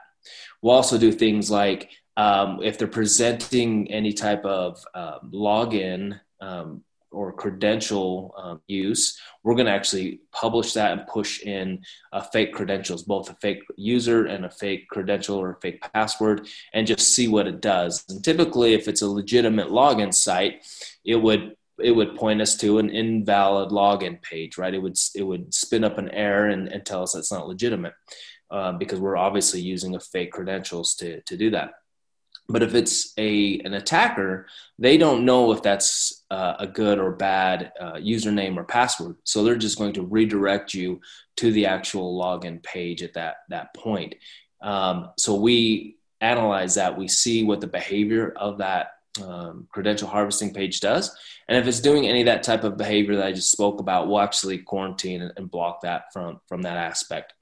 We'll 0.63 0.75
also 0.75 0.99
do 0.99 1.13
things 1.13 1.51
like 1.51 1.91
um, 2.17 2.61
if 2.63 2.79
they're 2.79 2.89
presenting 2.89 3.91
any 3.91 4.13
type 4.13 4.45
of 4.45 4.85
um, 4.95 5.31
login 5.33 6.21
um, 6.41 6.83
or 7.11 7.33
credential 7.33 8.35
um, 8.37 8.61
use, 8.67 9.19
we're 9.43 9.55
going 9.55 9.67
to 9.67 9.73
actually 9.73 10.21
publish 10.33 10.75
that 10.75 10.93
and 10.93 11.07
push 11.07 11.41
in 11.43 11.83
uh, 12.13 12.21
fake 12.21 12.53
credentials, 12.53 13.03
both 13.03 13.31
a 13.31 13.35
fake 13.35 13.63
user 13.77 14.27
and 14.27 14.45
a 14.45 14.51
fake 14.51 14.89
credential 14.89 15.37
or 15.37 15.53
a 15.53 15.61
fake 15.61 15.81
password, 15.95 16.47
and 16.75 16.87
just 16.87 17.15
see 17.15 17.29
what 17.29 17.47
it 17.47 17.61
does. 17.61 18.05
And 18.09 18.23
typically, 18.23 18.75
if 18.75 18.89
it's 18.89 19.03
a 19.03 19.09
legitimate 19.09 19.69
login 19.69 20.13
site, 20.13 20.65
it 21.05 21.17
would 21.17 21.57
it 21.81 21.93
would 21.93 22.17
point 22.17 22.43
us 22.43 22.57
to 22.57 22.79
an 22.79 22.91
invalid 22.91 23.71
login 23.71 24.21
page, 24.21 24.59
right? 24.59 24.75
It 24.75 24.83
would 24.83 24.97
it 25.15 25.23
would 25.23 25.55
spin 25.55 25.85
up 25.85 25.97
an 25.99 26.11
error 26.11 26.49
and, 26.49 26.69
and 26.69 26.85
tell 26.85 27.03
us 27.03 27.13
that's 27.13 27.33
not 27.33 27.49
legitimate. 27.49 27.95
uh, 28.51 28.73
because 28.73 29.01
we're 29.01 29.17
obviously 29.17 29.61
using 29.61 29.95
a 29.95 30.01
fake 30.01 30.33
credentials 30.33 30.95
to, 30.97 31.21
to 31.23 31.37
do 31.37 31.51
that. 31.51 31.73
But 32.49 32.63
if 32.63 32.75
it's 32.75 33.13
a 33.19 33.61
an 33.61 33.75
attacker, 33.75 34.47
they 34.79 34.97
don't 34.97 35.27
know 35.27 35.53
if 35.53 35.63
that's 35.63 36.18
uh, 36.31 36.55
a 36.59 36.67
good 36.67 36.99
or 36.99 37.13
bad 37.13 37.73
uh, 37.81 37.95
username 37.95 38.57
or 38.57 38.65
password. 38.65 39.17
So 39.25 39.43
they're 39.43 39.57
just 39.57 39.79
going 39.79 39.95
to 39.95 40.03
redirect 40.03 40.75
you 40.75 41.01
to 41.39 41.53
the 41.53 41.67
actual 41.67 42.19
login 42.19 42.63
page 42.63 43.03
at 43.03 43.15
that 43.15 43.37
that 43.49 43.75
point. 43.75 44.15
Um, 44.61 45.11
so 45.17 45.35
we 45.35 45.97
analyze 46.21 46.75
that. 46.75 46.99
We 46.99 47.09
see 47.09 47.45
what 47.45 47.61
the 47.61 47.67
behavior 47.67 48.33
of 48.37 48.59
that 48.59 48.89
um, 49.23 49.69
credential 49.73 50.09
harvesting 50.09 50.53
page 50.53 50.81
does, 50.81 51.17
and 51.49 51.57
if 51.57 51.67
it's 51.67 51.81
doing 51.81 52.07
any 52.07 52.21
of 52.21 52.27
that 52.27 52.43
type 52.43 52.65
of 52.65 52.77
behavior 52.77 53.17
that 53.17 53.27
I 53.27 53.33
just 53.33 53.51
spoke 53.51 53.81
about, 53.81 54.09
we'll 54.09 54.21
actually 54.21 54.59
quarantine 54.59 55.23
and, 55.23 55.33
and 55.37 55.51
block 55.51 55.81
that 55.83 56.13
from 56.13 56.41
from 56.47 56.63
that 56.63 56.77
aspect. 56.77 57.33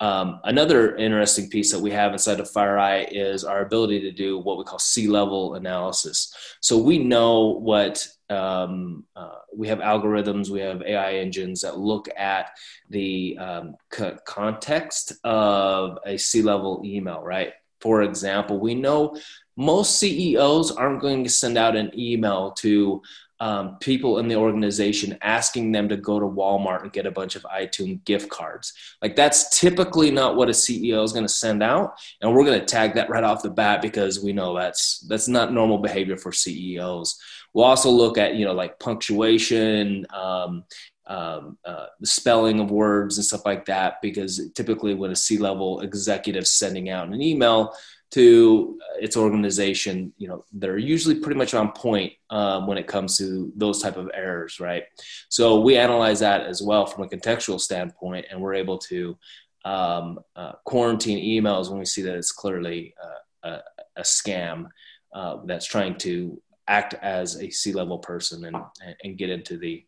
Um, 0.00 0.40
another 0.44 0.96
interesting 0.96 1.50
piece 1.50 1.70
that 1.72 1.80
we 1.80 1.90
have 1.90 2.12
inside 2.12 2.40
of 2.40 2.50
FireEye 2.50 3.08
is 3.10 3.44
our 3.44 3.60
ability 3.60 4.00
to 4.00 4.10
do 4.10 4.38
what 4.38 4.56
we 4.56 4.64
call 4.64 4.78
C-level 4.78 5.54
analysis. 5.54 6.34
So 6.60 6.78
we 6.78 6.98
know 6.98 7.48
what 7.48 8.06
um, 8.30 9.04
uh, 9.14 9.40
we 9.54 9.68
have 9.68 9.80
algorithms, 9.80 10.48
we 10.48 10.60
have 10.60 10.82
AI 10.82 11.14
engines 11.14 11.60
that 11.60 11.78
look 11.78 12.08
at 12.16 12.50
the 12.88 13.36
um, 13.38 13.74
c- 13.92 14.12
context 14.24 15.12
of 15.24 15.98
a 16.06 16.16
C-level 16.16 16.82
email, 16.84 17.20
right? 17.20 17.52
For 17.80 18.02
example, 18.02 18.58
we 18.58 18.74
know 18.74 19.16
most 19.56 19.98
CEOs 19.98 20.70
aren't 20.72 21.02
going 21.02 21.24
to 21.24 21.30
send 21.30 21.58
out 21.58 21.76
an 21.76 21.90
email 21.98 22.52
to 22.52 23.02
um, 23.40 23.76
people 23.80 24.18
in 24.18 24.28
the 24.28 24.36
organization 24.36 25.16
asking 25.22 25.72
them 25.72 25.88
to 25.88 25.96
go 25.96 26.20
to 26.20 26.26
Walmart 26.26 26.82
and 26.82 26.92
get 26.92 27.06
a 27.06 27.10
bunch 27.10 27.36
of 27.36 27.42
iTunes 27.44 28.04
gift 28.04 28.28
cards. 28.28 28.74
Like 29.00 29.16
that's 29.16 29.58
typically 29.58 30.10
not 30.10 30.36
what 30.36 30.50
a 30.50 30.52
CEO 30.52 31.02
is 31.02 31.12
going 31.12 31.24
to 31.24 31.32
send 31.32 31.62
out, 31.62 31.94
and 32.20 32.32
we're 32.32 32.44
going 32.44 32.60
to 32.60 32.66
tag 32.66 32.94
that 32.94 33.08
right 33.08 33.24
off 33.24 33.42
the 33.42 33.50
bat 33.50 33.80
because 33.80 34.22
we 34.22 34.34
know 34.34 34.54
that's 34.54 35.00
that's 35.08 35.26
not 35.26 35.54
normal 35.54 35.78
behavior 35.78 36.18
for 36.18 36.32
CEOs. 36.32 37.18
We'll 37.54 37.64
also 37.64 37.90
look 37.90 38.18
at 38.18 38.34
you 38.34 38.44
know 38.44 38.52
like 38.52 38.78
punctuation. 38.78 40.06
Um, 40.14 40.64
um, 41.06 41.58
uh, 41.64 41.86
the 41.98 42.06
spelling 42.06 42.60
of 42.60 42.70
words 42.70 43.18
and 43.18 43.24
stuff 43.24 43.44
like 43.44 43.64
that, 43.64 43.94
because 44.00 44.48
typically 44.54 44.94
when 44.94 45.10
a 45.10 45.16
C-level 45.16 45.80
executive 45.80 46.46
sending 46.46 46.88
out 46.88 47.08
an 47.08 47.20
email, 47.20 47.74
to 48.10 48.78
its 48.98 49.16
organization, 49.16 50.12
you 50.18 50.28
know, 50.28 50.44
they're 50.52 50.78
usually 50.78 51.14
pretty 51.14 51.38
much 51.38 51.54
on 51.54 51.70
point 51.72 52.12
um, 52.30 52.66
when 52.66 52.76
it 52.76 52.86
comes 52.86 53.16
to 53.18 53.52
those 53.56 53.80
type 53.80 53.96
of 53.96 54.10
errors, 54.12 54.58
right? 54.58 54.84
So 55.28 55.60
we 55.60 55.76
analyze 55.76 56.20
that 56.20 56.42
as 56.42 56.60
well 56.60 56.86
from 56.86 57.04
a 57.04 57.08
contextual 57.08 57.60
standpoint, 57.60 58.26
and 58.30 58.40
we're 58.40 58.54
able 58.54 58.78
to 58.78 59.16
um, 59.64 60.18
uh, 60.34 60.52
quarantine 60.64 61.18
emails 61.18 61.70
when 61.70 61.78
we 61.78 61.84
see 61.84 62.02
that 62.02 62.16
it's 62.16 62.32
clearly 62.32 62.94
uh, 63.02 63.48
a, 63.48 64.00
a, 64.00 64.02
scam 64.02 64.66
uh, 65.14 65.36
that's 65.44 65.66
trying 65.66 65.98
to 65.98 66.40
act 66.66 66.94
as 66.94 67.36
a 67.36 67.50
C-level 67.50 67.98
person 67.98 68.46
and, 68.46 68.56
and 69.04 69.18
get 69.18 69.28
into 69.28 69.58
the 69.58 69.84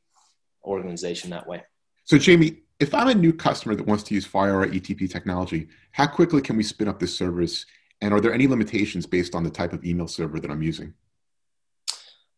organization 0.65 1.31
that 1.31 1.47
way. 1.47 1.63
So, 2.05 2.19
Jamie, 2.19 2.59
if 2.81 2.95
I'm 2.95 3.09
a 3.09 3.15
new 3.15 3.33
customer 3.33 3.75
that 3.75 3.87
wants 3.87 4.05
to 4.05 4.15
use 4.15 4.27
FireEye 4.27 4.75
ETP 4.75 5.11
technology, 5.11 5.69
how 5.93 6.07
quickly 6.07 6.43
can 6.43 6.57
we 6.57 6.63
spin 6.63 6.89
up 6.89 6.99
this 6.99 7.17
service 7.17 7.65
and 8.03 8.13
are 8.13 8.21
there 8.21 8.35
any 8.35 8.47
limitations 8.47 9.07
based 9.07 9.35
on 9.35 9.45
the 9.45 9.51
type 9.51 9.73
of 9.73 9.85
email 9.85 10.09
server 10.09 10.41
that 10.41 10.51
I'm 10.51 10.63
using? 10.63 10.93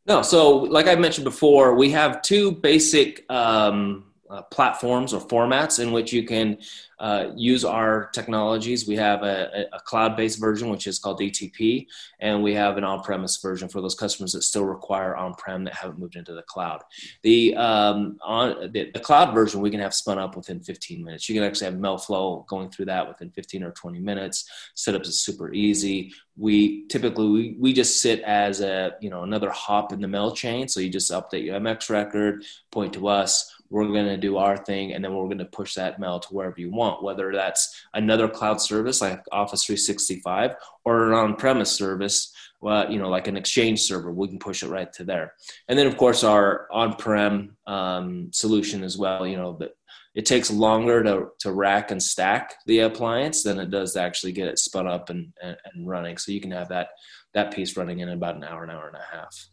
No. 0.06 0.20
So, 0.22 0.58
like 0.58 0.86
I 0.86 0.94
mentioned 0.94 1.24
before, 1.24 1.74
we 1.74 1.90
have 1.90 2.20
two 2.20 2.52
basic 2.52 3.24
um, 3.30 4.12
uh, 4.30 4.42
platforms 4.42 5.12
or 5.12 5.20
formats 5.20 5.78
in 5.78 5.92
which 5.92 6.12
you 6.12 6.24
can 6.24 6.58
uh, 6.98 7.30
use 7.36 7.64
our 7.64 8.08
technologies. 8.14 8.86
We 8.88 8.96
have 8.96 9.22
a, 9.22 9.66
a, 9.72 9.80
cloud-based 9.80 10.40
version, 10.40 10.70
which 10.70 10.86
is 10.86 10.98
called 10.98 11.20
ETP, 11.20 11.86
and 12.20 12.42
we 12.42 12.54
have 12.54 12.78
an 12.78 12.84
on-premise 12.84 13.36
version 13.42 13.68
for 13.68 13.80
those 13.80 13.94
customers 13.94 14.32
that 14.32 14.42
still 14.42 14.64
require 14.64 15.14
on-prem 15.16 15.64
that 15.64 15.74
haven't 15.74 15.98
moved 15.98 16.16
into 16.16 16.32
the 16.32 16.42
cloud. 16.42 16.82
The 17.22 17.54
um, 17.56 18.16
on 18.22 18.72
the, 18.72 18.90
the, 18.92 19.00
cloud 19.00 19.34
version 19.34 19.60
we 19.60 19.70
can 19.70 19.80
have 19.80 19.92
spun 19.92 20.18
up 20.18 20.36
within 20.36 20.60
15 20.60 21.04
minutes. 21.04 21.28
You 21.28 21.34
can 21.34 21.44
actually 21.44 21.66
have 21.66 21.74
MailFlow 21.74 22.46
going 22.46 22.70
through 22.70 22.86
that 22.86 23.06
within 23.06 23.30
15 23.30 23.62
or 23.64 23.72
20 23.72 23.98
minutes. 23.98 24.48
Setups 24.76 25.08
is 25.08 25.20
super 25.20 25.52
easy. 25.52 26.12
We 26.36 26.86
typically 26.86 27.28
we, 27.28 27.56
we 27.58 27.72
just 27.72 28.00
sit 28.00 28.20
as 28.22 28.60
a 28.60 28.92
you 29.00 29.10
know 29.10 29.22
another 29.24 29.50
hop 29.50 29.92
in 29.92 30.00
the 30.00 30.08
mail 30.08 30.32
chain. 30.32 30.68
So 30.68 30.80
you 30.80 30.88
just 30.88 31.10
update 31.10 31.44
your 31.44 31.60
MX 31.60 31.90
record, 31.90 32.44
point 32.70 32.94
to 32.94 33.08
us 33.08 33.53
we're 33.70 33.86
going 33.86 34.06
to 34.06 34.16
do 34.16 34.36
our 34.36 34.56
thing 34.56 34.92
and 34.92 35.04
then 35.04 35.14
we're 35.14 35.24
going 35.24 35.38
to 35.38 35.44
push 35.44 35.74
that 35.74 35.98
mail 35.98 36.20
to 36.20 36.28
wherever 36.28 36.58
you 36.58 36.70
want 36.70 37.02
whether 37.02 37.32
that's 37.32 37.84
another 37.94 38.28
cloud 38.28 38.60
service 38.60 39.00
like 39.00 39.22
office 39.32 39.64
365 39.64 40.52
or 40.84 41.08
an 41.08 41.14
on-premise 41.14 41.72
service 41.72 42.32
well, 42.60 42.90
you 42.90 42.98
know 42.98 43.08
like 43.08 43.28
an 43.28 43.36
exchange 43.36 43.82
server 43.82 44.12
we 44.12 44.28
can 44.28 44.38
push 44.38 44.62
it 44.62 44.68
right 44.68 44.92
to 44.94 45.04
there. 45.04 45.34
And 45.68 45.78
then 45.78 45.86
of 45.86 45.96
course 45.96 46.24
our 46.24 46.66
on-prem 46.70 47.56
um, 47.66 48.30
solution 48.32 48.82
as 48.84 48.96
well 48.96 49.26
you 49.26 49.36
know 49.36 49.52
but 49.52 49.76
it 50.14 50.26
takes 50.26 50.50
longer 50.50 51.02
to, 51.02 51.28
to 51.40 51.52
rack 51.52 51.90
and 51.90 52.02
stack 52.02 52.54
the 52.66 52.80
appliance 52.80 53.42
than 53.42 53.58
it 53.58 53.70
does 53.70 53.94
to 53.94 54.00
actually 54.00 54.30
get 54.30 54.46
it 54.46 54.60
spun 54.60 54.86
up 54.86 55.10
and, 55.10 55.32
and, 55.42 55.56
and 55.64 55.88
running. 55.88 56.18
So 56.18 56.30
you 56.30 56.40
can 56.40 56.52
have 56.52 56.68
that 56.68 56.90
that 57.32 57.52
piece 57.52 57.76
running 57.76 57.98
in 57.98 58.08
about 58.10 58.36
an 58.36 58.44
hour 58.44 58.62
an 58.62 58.70
hour 58.70 58.86
and 58.86 58.96
a 58.96 59.16
half 59.16 59.48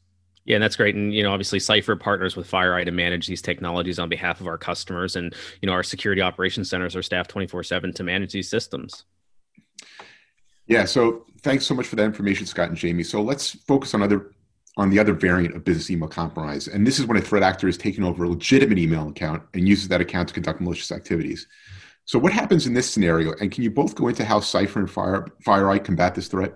yeah, 0.51 0.55
and 0.58 0.63
that's 0.63 0.75
great. 0.75 0.96
And 0.96 1.13
you 1.13 1.24
know, 1.24 1.31
obviously, 1.31 1.60
Cipher 1.60 1.96
partners 1.96 2.36
with 2.36 2.51
FireEye 2.51 2.84
to 2.84 2.91
manage 2.91 3.25
these 3.25 3.41
technologies 3.41 4.00
on 4.00 4.10
behalf 4.10 4.41
of 4.41 4.48
our 4.48 4.58
customers, 4.58 5.15
and 5.15 5.34
you 5.62 5.67
know, 5.67 5.72
our 5.72 5.81
security 5.81 6.22
operations 6.22 6.70
centers 6.70 6.93
are 6.93 7.01
staffed 7.01 7.29
twenty 7.29 7.48
four 7.48 7.63
seven 7.63 7.93
to 7.93 8.03
manage 8.03 8.34
these 8.34 8.50
systems. 8.50 9.05
Yeah. 10.67 10.84
So 10.84 11.25
thanks 11.41 11.65
so 11.65 11.74
much 11.74 11.88
for 11.88 11.96
that 11.96 12.03
information, 12.03 12.46
Scott 12.46 12.67
and 12.67 12.77
Jamie. 12.77 13.03
So 13.03 13.22
let's 13.22 13.51
focus 13.65 13.93
on 13.93 14.01
other 14.01 14.34
on 14.75 14.89
the 14.89 15.00
other 15.00 15.13
variant 15.13 15.55
of 15.55 15.63
business 15.63 15.89
email 15.89 16.10
compromise, 16.10 16.67
and 16.67 16.86
this 16.86 17.00
is 17.00 17.05
when 17.05 17.15
a 17.15 17.22
threat 17.22 17.43
actor 17.43 17.70
is 17.70 17.77
taking 17.77 18.03
over 18.03 18.25
a 18.25 18.29
legitimate 18.29 18.77
email 18.77 19.08
account 19.08 19.41
and 19.53 19.70
uses 19.70 19.88
that 19.88 20.01
account 20.01 20.27
to 20.27 20.34
conduct 20.34 20.60
malicious 20.60 20.91
activities. 20.91 21.48
So 22.03 22.20
what 22.20 22.34
happens 22.34 22.67
in 22.67 22.74
this 22.74 22.89
scenario? 22.89 23.31
And 23.39 23.50
can 23.53 23.63
you 23.63 23.72
both 23.72 23.96
go 23.96 24.10
into 24.10 24.25
how 24.25 24.41
Cipher 24.41 24.79
and 24.79 24.91
Fire 24.91 25.27
FireEye 25.48 25.86
combat 25.86 26.13
this 26.13 26.27
threat? 26.27 26.55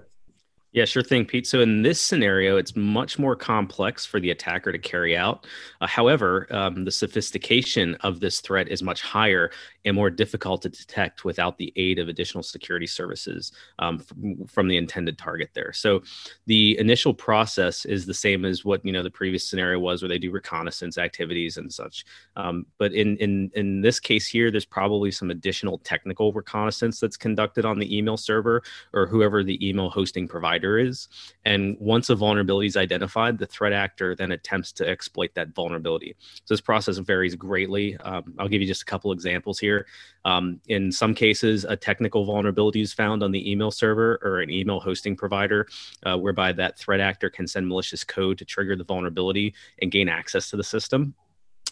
Yeah, 0.76 0.84
sure 0.84 1.04
thing, 1.04 1.24
Pete. 1.24 1.48
So 1.48 1.62
in 1.62 1.84
this 1.84 2.02
scenario, 2.02 2.58
it's 2.58 2.76
much 2.76 3.18
more 3.18 3.34
complex 3.34 4.06
for 4.06 4.20
the 4.20 4.32
attacker 4.32 4.74
to 4.74 4.78
carry 4.78 5.16
out. 5.16 5.48
Uh, 5.80 5.88
however, 5.88 6.48
um, 6.54 6.84
the 6.84 6.92
sophistication 6.92 7.96
of 8.02 8.20
this 8.20 8.42
threat 8.42 8.68
is 8.68 8.84
much 8.84 9.02
higher 9.02 9.52
and 9.86 9.96
more 9.96 10.10
difficult 10.10 10.64
to 10.64 10.70
detect 10.70 11.24
without 11.24 11.58
the 11.58 11.72
aid 11.78 11.98
of 11.98 12.10
additional 12.10 12.44
security 12.44 12.88
services 12.88 13.54
um, 13.80 14.00
from, 14.00 14.46
from, 14.48 14.68
the 14.68 14.76
intended 14.76 15.18
target 15.18 15.52
there. 15.54 15.72
So 15.72 16.02
the 16.46 16.78
initial 16.78 17.14
process 17.14 17.86
is 17.86 18.06
the 18.06 18.14
same 18.14 18.44
as 18.44 18.66
what 18.66 18.84
you 18.84 18.92
know 18.92 19.04
the 19.04 19.10
previous 19.10 19.48
scenario 19.48 19.80
was, 19.80 20.02
where 20.02 20.10
they 20.10 20.20
do 20.20 20.30
reconnaissance 20.30 20.98
activities 20.98 21.56
and 21.56 21.72
such. 21.72 22.04
Um, 22.36 22.66
but 22.80 22.92
in 22.92 23.16
in 23.18 23.50
in 23.56 23.80
this 23.80 24.02
case 24.02 24.28
here, 24.28 24.52
there's 24.52 24.66
probably 24.66 25.12
some 25.12 25.32
additional 25.32 25.78
technical 25.78 26.34
reconnaissance 26.34 27.00
that's 27.00 27.16
conducted 27.16 27.64
on 27.64 27.80
the 27.80 27.98
email 27.98 28.18
server 28.18 28.62
or 28.92 29.06
whoever 29.06 29.42
the 29.42 29.66
email 29.66 29.90
hosting 29.90 30.28
provider 30.28 30.65
is. 30.66 31.08
And 31.46 31.78
once 31.80 32.10
a 32.10 32.16
vulnerability 32.16 32.68
is 32.68 32.78
identified, 32.78 33.38
the 33.38 33.46
threat 33.46 33.74
actor 33.74 34.16
then 34.16 34.32
attempts 34.32 34.72
to 34.74 34.88
exploit 34.88 35.32
that 35.36 35.54
vulnerability. 35.54 36.16
So 36.46 36.54
this 36.54 36.62
process 36.62 36.98
varies 36.98 37.36
greatly. 37.36 37.98
Um, 37.98 38.34
I'll 38.40 38.48
give 38.48 38.62
you 38.62 38.68
just 38.68 38.82
a 38.82 38.86
couple 38.86 39.12
examples 39.12 39.60
here. 39.60 39.86
Um, 40.26 40.60
in 40.68 40.92
some 40.92 41.14
cases, 41.14 41.66
a 41.66 41.76
technical 41.76 42.26
vulnerability 42.26 42.82
is 42.82 42.94
found 42.94 43.22
on 43.22 43.32
the 43.32 43.52
email 43.52 43.72
server 43.72 44.20
or 44.24 44.40
an 44.40 44.50
email 44.50 44.80
hosting 44.80 45.16
provider, 45.16 45.68
uh, 46.04 46.18
whereby 46.18 46.52
that 46.54 46.78
threat 46.80 47.00
actor 47.00 47.30
can 47.30 47.48
send 47.48 47.68
malicious 47.68 48.04
code 48.04 48.38
to 48.40 48.46
trigger 48.46 48.76
the 48.76 48.84
vulnerability 48.84 49.54
and 49.82 49.92
gain 49.92 50.10
access 50.10 50.50
to 50.50 50.58
the 50.58 50.64
system. 50.64 51.14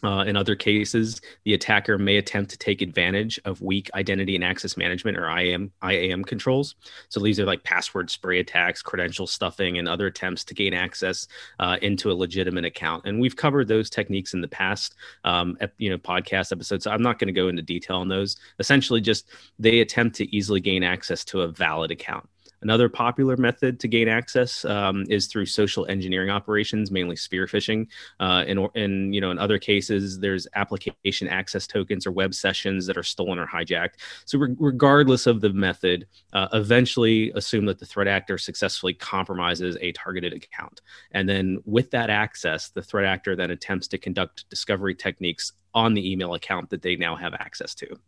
Uh, 0.04 0.24
in 0.28 0.36
other 0.36 0.56
cases, 0.56 1.22
the 1.46 1.54
attacker 1.54 1.98
may 1.98 2.18
attempt 2.18 2.52
to 2.52 2.58
take 2.58 2.82
advantage 2.82 3.40
of 3.46 3.62
weak 3.62 3.90
identity 3.96 4.36
and 4.36 4.44
access 4.44 4.76
management 4.76 5.18
or 5.18 5.30
IAM, 5.30 5.72
IAM 5.84 6.24
controls. 6.26 6.76
So 7.10 7.20
these 7.22 7.40
are 7.40 7.46
like 7.46 7.64
password 7.64 8.10
spray 8.10 8.40
attacks, 8.40 8.82
credential 8.82 9.28
stuffing, 9.28 9.78
and 9.78 9.88
other 9.88 10.08
attempts 10.08 10.44
to 10.46 10.54
gain 10.54 10.74
access 10.74 11.28
uh, 11.60 11.78
into 11.82 12.12
a 12.12 12.14
legitimate 12.14 12.66
account. 12.66 13.06
And 13.06 13.20
we've 13.20 13.36
covered 13.36 13.68
those 13.68 13.90
techniques 13.90 14.34
in 14.34 14.42
the 14.42 14.48
past, 14.48 14.96
um, 15.24 15.58
you 15.78 15.90
know, 15.90 15.98
podcast 15.98 16.52
episodes. 16.52 16.84
So 16.84 16.92
I'm 16.92 17.02
not 17.02 17.18
going 17.18 17.28
to 17.28 17.34
go 17.34 17.48
into 17.48 17.62
detail 17.62 17.98
on 17.98 18.10
those. 18.10 18.36
Essentially, 18.60 19.00
just 19.00 19.30
they 19.58 19.80
attempt 19.80 20.18
to 20.18 20.36
easily 20.36 20.60
gain 20.60 20.84
access 20.84 21.24
to 21.26 21.42
a 21.42 21.48
valid 21.48 21.92
account. 21.92 22.28
Another 22.64 22.88
popular 22.88 23.36
method 23.36 23.80
to 23.82 23.90
gain 23.90 24.08
access 24.08 24.64
um, 24.64 25.04
is 25.10 25.28
through 25.28 25.46
social 25.46 25.86
engineering 25.88 26.30
operations, 26.30 26.92
mainly 26.92 27.18
spear 27.18 27.46
phishing. 27.46 27.88
Uh, 28.22 28.46
and, 28.48 28.68
in, 28.74 29.14
you 29.14 29.20
know, 29.20 29.32
in 29.32 29.38
other 29.38 29.60
cases, 29.60 30.20
there's 30.20 30.48
application 30.56 31.28
access 31.28 31.68
tokens 31.68 32.08
or 32.08 32.12
web 32.12 32.34
sessions 32.34 32.88
that 32.88 32.98
are 32.98 33.04
stolen 33.04 33.38
or 33.38 33.46
hijacked. 33.46 33.96
So, 34.26 34.40
re- 34.40 34.56
regardless 34.58 35.28
of 35.28 35.42
the 35.42 35.52
method, 35.52 36.08
uh, 36.32 36.48
eventually 36.54 37.32
assume 37.36 37.66
that 37.66 37.80
the 37.80 37.86
threat 37.86 38.08
actor 38.08 38.38
successfully 38.38 38.94
compromises 38.94 39.78
a 39.82 39.92
targeted 39.92 40.32
account. 40.34 40.82
And 41.12 41.28
then, 41.28 41.62
with 41.66 41.92
that 41.92 42.10
access, 42.10 42.70
the 42.70 42.82
threat 42.82 43.06
actor 43.06 43.36
then 43.36 43.52
attempts 43.52 43.90
to 43.90 43.98
conduct 43.98 44.50
discovery 44.50 44.96
techniques 44.96 45.52
on 45.74 45.94
the 45.94 46.12
email 46.12 46.34
account 46.34 46.70
that 46.70 46.82
they 46.82 46.96
now 46.96 47.16
have 47.16 47.34
access 47.34 47.76
to. 47.76 48.00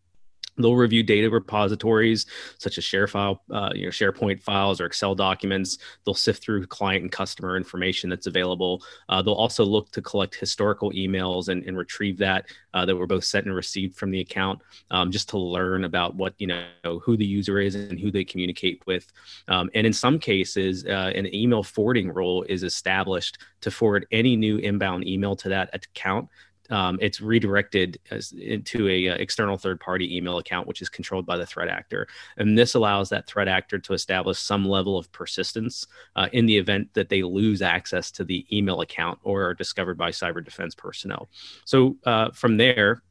They'll 0.57 0.75
review 0.75 1.03
data 1.03 1.29
repositories 1.29 2.25
such 2.57 2.77
as 2.77 2.83
share 2.83 3.07
file, 3.07 3.43
uh, 3.51 3.71
you 3.75 3.83
know, 3.83 3.89
SharePoint 3.89 4.41
files 4.41 4.79
or 4.79 4.85
Excel 4.85 5.15
documents. 5.15 5.77
They'll 6.05 6.13
sift 6.13 6.43
through 6.43 6.65
client 6.67 7.03
and 7.03 7.11
customer 7.11 7.57
information 7.57 8.09
that's 8.09 8.27
available. 8.27 8.83
Uh, 9.09 9.21
they'll 9.21 9.33
also 9.33 9.65
look 9.65 9.91
to 9.91 10.01
collect 10.01 10.35
historical 10.35 10.91
emails 10.91 11.49
and, 11.49 11.63
and 11.65 11.77
retrieve 11.77 12.17
that 12.19 12.45
uh, 12.73 12.85
that 12.85 12.95
were 12.95 13.07
both 13.07 13.23
sent 13.23 13.45
and 13.45 13.55
received 13.55 13.95
from 13.95 14.11
the 14.11 14.19
account, 14.19 14.59
um, 14.91 15.11
just 15.11 15.29
to 15.29 15.37
learn 15.37 15.85
about 15.85 16.15
what 16.15 16.33
you 16.37 16.47
know 16.47 16.65
who 17.01 17.17
the 17.17 17.25
user 17.25 17.59
is 17.59 17.75
and 17.75 17.99
who 17.99 18.11
they 18.11 18.23
communicate 18.23 18.81
with. 18.85 19.11
Um, 19.47 19.69
and 19.73 19.85
in 19.87 19.93
some 19.93 20.19
cases, 20.19 20.85
uh, 20.85 21.11
an 21.15 21.33
email 21.33 21.63
forwarding 21.63 22.11
role 22.11 22.43
is 22.43 22.63
established 22.63 23.37
to 23.61 23.71
forward 23.71 24.07
any 24.11 24.35
new 24.35 24.57
inbound 24.57 25.07
email 25.07 25.35
to 25.37 25.49
that 25.49 25.73
account 25.73 26.29
um, 26.69 26.97
it's 27.01 27.21
redirected 27.21 27.99
as, 28.11 28.31
into 28.33 28.87
a 28.89 29.09
uh, 29.09 29.15
external 29.15 29.57
third 29.57 29.79
party 29.79 30.15
email 30.15 30.37
account 30.37 30.67
which 30.67 30.81
is 30.81 30.89
controlled 30.89 31.25
by 31.25 31.37
the 31.37 31.45
threat 31.45 31.67
actor. 31.67 32.07
And 32.37 32.57
this 32.57 32.73
allows 32.73 33.09
that 33.09 33.27
threat 33.27 33.47
actor 33.47 33.79
to 33.79 33.93
establish 33.93 34.39
some 34.39 34.65
level 34.65 34.97
of 34.97 35.11
persistence 35.11 35.87
uh, 36.15 36.27
in 36.33 36.45
the 36.45 36.57
event 36.57 36.93
that 36.93 37.09
they 37.09 37.23
lose 37.23 37.61
access 37.61 38.11
to 38.11 38.23
the 38.23 38.45
email 38.55 38.81
account 38.81 39.19
or 39.23 39.43
are 39.43 39.53
discovered 39.53 39.97
by 39.97 40.11
cyber 40.11 40.43
defense 40.43 40.75
personnel. 40.75 41.29
So 41.65 41.97
uh, 42.05 42.31
from 42.31 42.57
there 42.57 43.01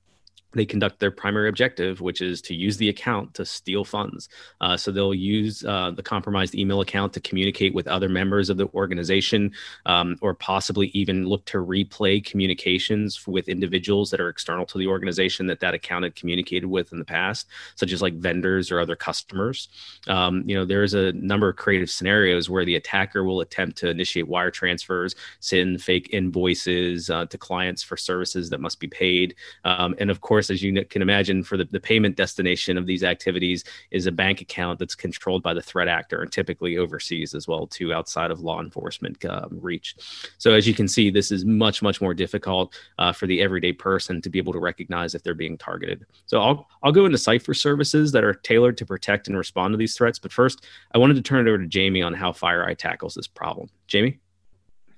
they 0.55 0.65
conduct 0.65 1.01
their 1.01 1.11
primary 1.11 1.49
objective, 1.49 2.01
which 2.01 2.21
is 2.21 2.41
to 2.43 2.55
use 2.55 2.77
the 2.77 2.89
account 2.89 3.35
to 3.35 3.45
steal 3.45 3.85
funds. 3.85 4.29
Uh, 4.61 4.77
so 4.77 4.91
they'll 4.91 5.15
use 5.15 5.65
uh, 5.65 5.91
the 5.91 6.03
compromised 6.03 6.55
email 6.55 6.81
account 6.81 7.13
to 7.13 7.21
communicate 7.21 7.75
with 7.75 7.89
other 7.89 8.09
members 8.09 8.51
of 8.51 8.57
the 8.57 8.69
organization, 8.69 9.53
um, 9.87 10.17
or 10.21 10.35
possibly 10.35 10.89
even 10.89 11.27
look 11.27 11.45
to 11.45 11.59
replay 11.59 12.25
communications 12.25 13.27
with 13.27 13.49
individuals 13.49 14.11
that 14.11 14.21
are 14.21 14.29
external 14.29 14.65
to 14.67 14.79
the 14.79 14.87
organization 14.87 15.47
that 15.47 15.61
that 15.61 15.75
account 15.75 16.05
had 16.05 16.15
communicated 16.15 16.67
with 16.67 16.93
in 16.93 16.99
the 16.99 17.05
past, 17.05 17.47
such 17.75 17.93
as 17.93 18.01
like 18.01 18.15
vendors 18.15 18.71
or 18.71 18.81
other 18.81 18.97
customers. 18.97 19.69
Um, 20.09 20.43
you 20.47 20.55
know, 20.55 20.65
there's 20.65 20.95
a 20.95 21.13
number 21.13 21.49
of 21.49 21.57
creative 21.57 21.91
scenarios 21.91 22.49
where 22.49 22.65
the 22.65 22.77
attacker 22.77 23.25
will 23.25 23.41
attempt 23.41 23.79
to 23.79 23.91
initiate 23.91 24.29
wire 24.29 24.51
transfers, 24.51 25.15
send 25.41 25.83
fake 25.83 26.11
invoices 26.13 27.11
uh, 27.11 27.27
to 27.27 27.39
clients 27.39 27.83
for 27.83 27.97
services 27.97 28.51
that 28.51 28.61
must 28.61 28.81
be 28.81 28.89
paid, 28.89 29.35
um, 29.65 29.95
and 29.99 30.11
of 30.11 30.21
course 30.21 30.44
course, 30.45 30.55
as 30.55 30.63
you 30.63 30.85
can 30.85 31.03
imagine, 31.03 31.43
for 31.43 31.57
the, 31.57 31.65
the 31.65 31.81
payment 31.81 32.17
destination 32.17 32.77
of 32.77 32.87
these 32.87 33.03
activities 33.03 33.65
is 33.91 34.07
a 34.07 34.13
bank 34.13 34.41
account 34.41 34.79
that's 34.79 34.95
controlled 34.95 35.43
by 35.43 35.55
the 35.55 35.63
threat 35.63 35.89
actor 35.89 36.21
and 36.21 36.31
typically 36.31 36.77
overseas 36.77 37.35
as 37.35 37.49
well, 37.49 37.67
too, 37.67 37.95
outside 37.95 38.31
of 38.31 38.41
law 38.41 38.61
enforcement 38.61 39.25
um, 39.25 39.59
reach. 39.61 39.97
So, 40.39 40.53
as 40.53 40.67
you 40.67 40.75
can 40.75 40.87
see, 40.87 41.11
this 41.11 41.31
is 41.31 41.45
much, 41.45 41.83
much 41.83 42.01
more 42.01 42.15
difficult 42.15 42.75
uh, 42.99 43.13
for 43.13 43.27
the 43.27 43.41
everyday 43.41 43.73
person 43.73 44.21
to 44.21 44.31
be 44.31 44.39
able 44.39 44.53
to 44.53 44.59
recognize 44.59 45.15
if 45.15 45.23
they're 45.23 45.35
being 45.35 45.57
targeted. 45.57 46.05
So, 46.27 46.41
I'll, 46.41 46.69
I'll 46.83 46.93
go 46.93 47.07
into 47.07 47.19
Cipher 47.19 47.55
services 47.55 48.13
that 48.13 48.25
are 48.25 48.35
tailored 48.35 48.77
to 48.79 48.87
protect 48.87 49.29
and 49.29 49.37
respond 49.37 49.73
to 49.73 49.79
these 49.79 49.97
threats. 49.97 50.19
But 50.19 50.33
first, 50.33 50.67
I 50.95 50.99
wanted 50.99 51.15
to 51.15 51.23
turn 51.23 51.47
it 51.47 51.51
over 51.51 51.59
to 51.59 51.67
Jamie 51.67 52.03
on 52.03 52.13
how 52.13 52.33
FireEye 52.33 52.77
tackles 52.77 53.15
this 53.15 53.27
problem. 53.27 53.71
Jamie? 53.87 54.21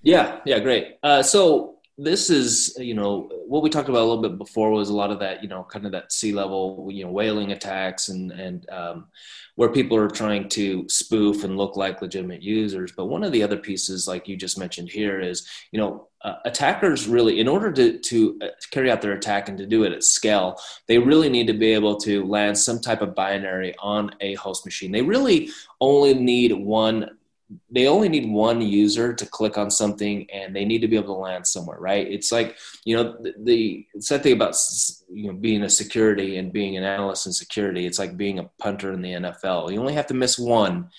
Yeah, 0.02 0.40
yeah, 0.44 0.60
great. 0.60 0.98
Uh, 1.02 1.22
so 1.22 1.75
this 1.98 2.28
is 2.28 2.76
you 2.78 2.92
know 2.92 3.30
what 3.46 3.62
we 3.62 3.70
talked 3.70 3.88
about 3.88 4.02
a 4.02 4.08
little 4.08 4.22
bit 4.22 4.36
before 4.36 4.70
was 4.70 4.90
a 4.90 4.94
lot 4.94 5.10
of 5.10 5.18
that 5.18 5.42
you 5.42 5.48
know 5.48 5.64
kind 5.64 5.86
of 5.86 5.92
that 5.92 6.12
C-level 6.12 6.88
you 6.92 7.04
know 7.04 7.10
whaling 7.10 7.52
attacks 7.52 8.08
and 8.08 8.30
and 8.32 8.68
um, 8.68 9.06
where 9.54 9.70
people 9.70 9.96
are 9.96 10.10
trying 10.10 10.50
to 10.50 10.86
spoof 10.90 11.42
and 11.42 11.56
look 11.56 11.76
like 11.76 12.02
legitimate 12.02 12.42
users. 12.42 12.92
But 12.92 13.06
one 13.06 13.24
of 13.24 13.32
the 13.32 13.42
other 13.42 13.56
pieces 13.56 14.06
like 14.06 14.28
you 14.28 14.36
just 14.36 14.58
mentioned 14.58 14.90
here 14.90 15.20
is 15.20 15.48
you 15.72 15.80
know 15.80 16.08
uh, 16.20 16.34
attackers 16.44 17.08
really 17.08 17.40
in 17.40 17.48
order 17.48 17.72
to 17.72 17.98
to 17.98 18.38
uh, 18.42 18.48
carry 18.70 18.90
out 18.90 19.00
their 19.00 19.12
attack 19.12 19.48
and 19.48 19.56
to 19.56 19.66
do 19.66 19.84
it 19.84 19.92
at 19.92 20.04
scale 20.04 20.58
they 20.88 20.98
really 20.98 21.30
need 21.30 21.46
to 21.46 21.54
be 21.54 21.72
able 21.72 21.96
to 21.96 22.24
land 22.26 22.58
some 22.58 22.80
type 22.80 23.00
of 23.00 23.14
binary 23.14 23.74
on 23.78 24.10
a 24.20 24.34
host 24.34 24.66
machine. 24.66 24.92
They 24.92 25.02
really 25.02 25.48
only 25.80 26.12
need 26.12 26.52
one 26.52 27.15
they 27.70 27.86
only 27.86 28.08
need 28.08 28.28
one 28.28 28.60
user 28.60 29.14
to 29.14 29.24
click 29.24 29.56
on 29.56 29.70
something 29.70 30.28
and 30.32 30.54
they 30.54 30.64
need 30.64 30.80
to 30.80 30.88
be 30.88 30.96
able 30.96 31.14
to 31.14 31.20
land 31.20 31.46
somewhere 31.46 31.78
right? 31.78 32.06
It's 32.10 32.32
like 32.32 32.56
you 32.84 32.96
know 32.96 33.16
the, 33.20 33.34
the 33.38 33.86
sad 34.00 34.22
thing 34.22 34.32
about 34.32 34.56
you 35.10 35.28
know 35.28 35.38
being 35.38 35.62
a 35.62 35.70
security 35.70 36.38
and 36.38 36.52
being 36.52 36.76
an 36.76 36.84
analyst 36.84 37.26
in 37.26 37.32
security 37.32 37.86
it's 37.86 37.98
like 37.98 38.16
being 38.16 38.38
a 38.38 38.50
punter 38.58 38.92
in 38.92 39.02
the 39.02 39.12
nfl 39.12 39.72
you 39.72 39.78
only 39.78 39.94
have 39.94 40.08
to 40.08 40.14
miss 40.14 40.38
one 40.38 40.90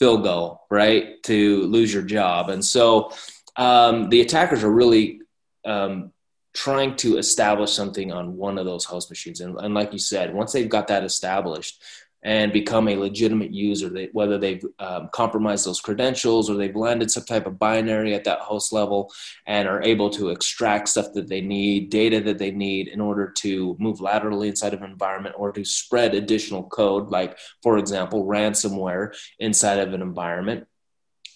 field 0.00 0.22
goal 0.22 0.62
right 0.70 1.22
to 1.22 1.62
lose 1.66 1.92
your 1.92 2.02
job. 2.02 2.48
And 2.48 2.64
so 2.64 3.12
um, 3.56 4.08
the 4.08 4.22
attackers 4.22 4.64
are 4.64 4.72
really 4.72 5.20
um, 5.66 6.10
trying 6.54 6.96
to 6.96 7.18
establish 7.18 7.70
something 7.70 8.10
on 8.10 8.36
one 8.36 8.56
of 8.56 8.64
those 8.64 8.86
host 8.86 9.10
machines. 9.10 9.42
And, 9.42 9.56
and 9.60 9.74
like 9.74 9.92
you 9.92 9.98
said 9.98 10.34
once 10.34 10.52
they've 10.52 10.68
got 10.68 10.88
that 10.88 11.04
established 11.04 11.82
and 12.22 12.52
become 12.52 12.88
a 12.88 12.96
legitimate 12.96 13.52
user. 13.52 13.88
They, 13.88 14.08
whether 14.12 14.36
they've 14.38 14.64
um, 14.78 15.08
compromised 15.12 15.66
those 15.66 15.80
credentials 15.80 16.50
or 16.50 16.54
they've 16.54 16.76
landed 16.76 17.10
some 17.10 17.24
type 17.24 17.46
of 17.46 17.58
binary 17.58 18.14
at 18.14 18.24
that 18.24 18.40
host 18.40 18.72
level 18.72 19.10
and 19.46 19.66
are 19.66 19.82
able 19.82 20.10
to 20.10 20.28
extract 20.28 20.88
stuff 20.88 21.12
that 21.14 21.28
they 21.28 21.40
need, 21.40 21.90
data 21.90 22.20
that 22.20 22.38
they 22.38 22.50
need 22.50 22.88
in 22.88 23.00
order 23.00 23.30
to 23.38 23.76
move 23.78 24.00
laterally 24.00 24.48
inside 24.48 24.74
of 24.74 24.82
an 24.82 24.90
environment 24.90 25.34
or 25.38 25.50
to 25.52 25.64
spread 25.64 26.14
additional 26.14 26.64
code, 26.64 27.08
like, 27.10 27.38
for 27.62 27.78
example, 27.78 28.26
ransomware 28.26 29.14
inside 29.38 29.78
of 29.78 29.94
an 29.94 30.02
environment. 30.02 30.66